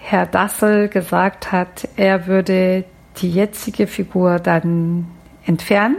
[0.02, 2.84] Herr Dassel gesagt hat, er würde
[3.18, 5.08] die jetzige Figur dann
[5.46, 5.98] entfernen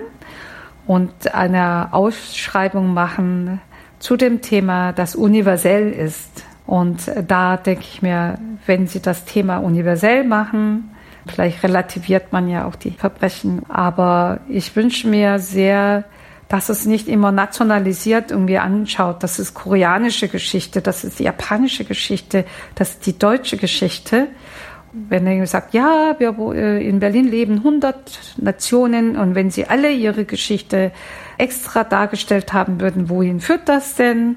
[0.87, 3.61] und eine Ausschreibung machen
[3.99, 6.45] zu dem Thema, das universell ist.
[6.71, 10.95] Und da denke ich mir, wenn Sie das Thema universell machen,
[11.27, 16.05] vielleicht relativiert man ja auch die Verbrechen, aber ich wünsche mir sehr,
[16.47, 19.25] dass es nicht immer nationalisiert irgendwie anschaut.
[19.25, 22.45] Das ist koreanische Geschichte, das ist die japanische Geschichte,
[22.77, 24.29] das ist die deutsche Geschichte.
[24.93, 29.91] Wenn er sagt, ja, wir äh, in Berlin leben 100 Nationen und wenn sie alle
[29.91, 30.93] ihre Geschichte
[31.37, 34.37] extra dargestellt haben würden, wohin führt das denn?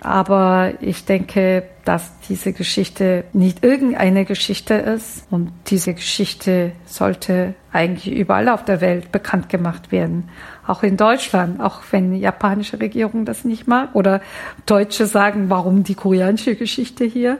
[0.00, 8.14] Aber ich denke, dass diese Geschichte nicht irgendeine Geschichte ist und diese Geschichte sollte eigentlich
[8.14, 10.28] überall auf der Welt bekannt gemacht werden.
[10.66, 14.20] Auch in Deutschland, auch wenn die japanische Regierung das nicht mag oder
[14.66, 17.38] Deutsche sagen, warum die koreanische Geschichte hier?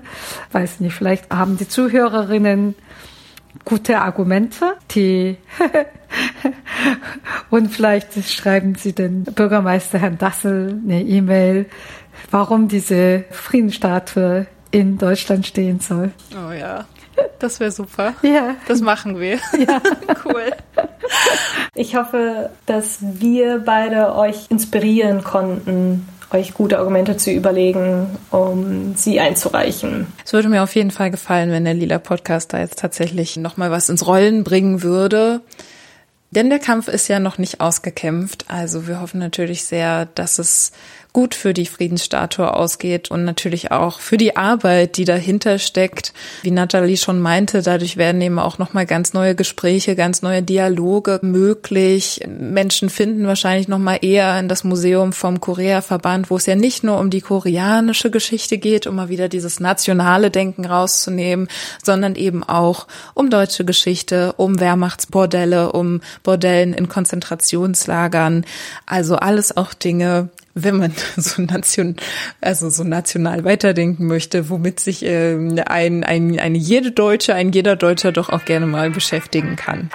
[0.52, 2.74] Weiß nicht, vielleicht haben die Zuhörerinnen
[3.64, 5.36] gute Argumente, die
[7.50, 11.66] und vielleicht schreiben Sie den Bürgermeister Herrn Dassel eine E-Mail,
[12.30, 16.12] warum diese Friedensstatue in Deutschland stehen soll.
[16.32, 16.86] Oh ja,
[17.38, 18.14] das wäre super.
[18.22, 18.56] ja.
[18.66, 19.38] Das machen wir.
[19.58, 19.80] Ja.
[20.24, 20.52] cool.
[21.74, 29.18] Ich hoffe, dass wir beide euch inspirieren konnten, euch gute Argumente zu überlegen, um sie
[29.20, 30.06] einzureichen.
[30.24, 33.70] Es würde mir auf jeden Fall gefallen, wenn der Lila Podcast da jetzt tatsächlich nochmal
[33.70, 35.40] was ins Rollen bringen würde.
[36.30, 38.44] Denn der Kampf ist ja noch nicht ausgekämpft.
[38.48, 40.72] Also wir hoffen natürlich sehr, dass es
[41.18, 46.12] gut für die Friedensstatue ausgeht und natürlich auch für die Arbeit, die dahinter steckt.
[46.42, 51.18] Wie Natalie schon meinte, dadurch werden eben auch nochmal ganz neue Gespräche, ganz neue Dialoge
[51.22, 52.20] möglich.
[52.28, 57.00] Menschen finden wahrscheinlich nochmal eher in das Museum vom Korea-Verband, wo es ja nicht nur
[57.00, 61.48] um die koreanische Geschichte geht, um mal wieder dieses nationale Denken rauszunehmen,
[61.82, 68.46] sondern eben auch um deutsche Geschichte, um Wehrmachtsbordelle, um Bordellen in Konzentrationslagern.
[68.86, 70.28] Also alles auch Dinge,
[70.64, 71.96] wenn man so nation,
[72.40, 75.34] also so national weiterdenken möchte, womit sich äh,
[75.66, 79.90] ein, ein, eine jede Deutsche, ein jeder Deutscher doch auch gerne mal beschäftigen kann.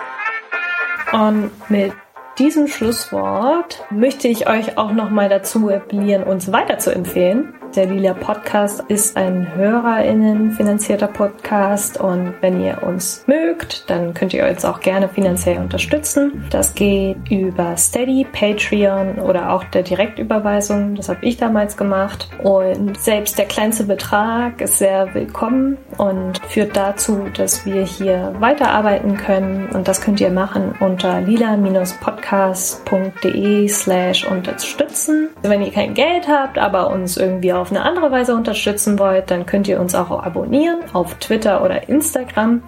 [1.12, 1.94] Und mit
[2.40, 7.54] diesem Schlusswort möchte ich euch auch noch mal dazu appellieren, uns weiter zu empfehlen.
[7.76, 14.32] Der Lila Podcast ist ein HörerInnen finanzierter Podcast und wenn ihr uns mögt, dann könnt
[14.36, 16.46] ihr uns auch gerne finanziell unterstützen.
[16.52, 20.94] Das geht über Steady, Patreon oder auch der Direktüberweisung.
[20.94, 22.30] Das habe ich damals gemacht.
[22.44, 29.18] Und selbst der kleinste Betrag ist sehr willkommen und führt dazu, dass wir hier weiterarbeiten
[29.18, 29.70] können.
[29.74, 35.30] Und das könnt ihr machen unter lila-podcast.de slash unterstützen.
[35.42, 39.32] Wenn ihr kein Geld habt, aber uns irgendwie auf auf eine andere Weise unterstützen wollt,
[39.32, 42.62] dann könnt ihr uns auch abonnieren auf Twitter oder Instagram.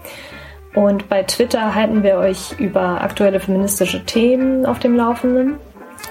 [0.73, 5.55] Und bei Twitter halten wir euch über aktuelle feministische Themen auf dem Laufenden.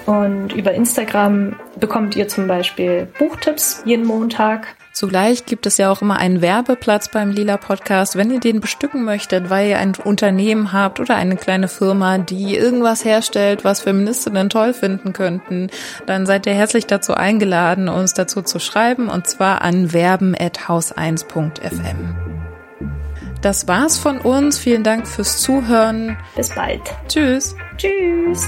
[0.05, 4.67] Und über Instagram bekommt ihr zum Beispiel Buchtipps jeden Montag.
[4.93, 8.15] Zugleich gibt es ja auch immer einen Werbeplatz beim Lila Podcast.
[8.15, 12.55] Wenn ihr den bestücken möchtet, weil ihr ein Unternehmen habt oder eine kleine Firma, die
[12.55, 15.69] irgendwas herstellt, was Feministinnen toll finden könnten,
[16.05, 22.15] dann seid ihr herzlich dazu eingeladen, uns dazu zu schreiben und zwar an werben.haus1.fm.
[23.41, 24.57] Das war's von uns.
[24.57, 26.17] Vielen Dank fürs Zuhören.
[26.35, 26.81] Bis bald.
[27.07, 27.55] Tschüss.
[27.77, 28.47] Tschüss.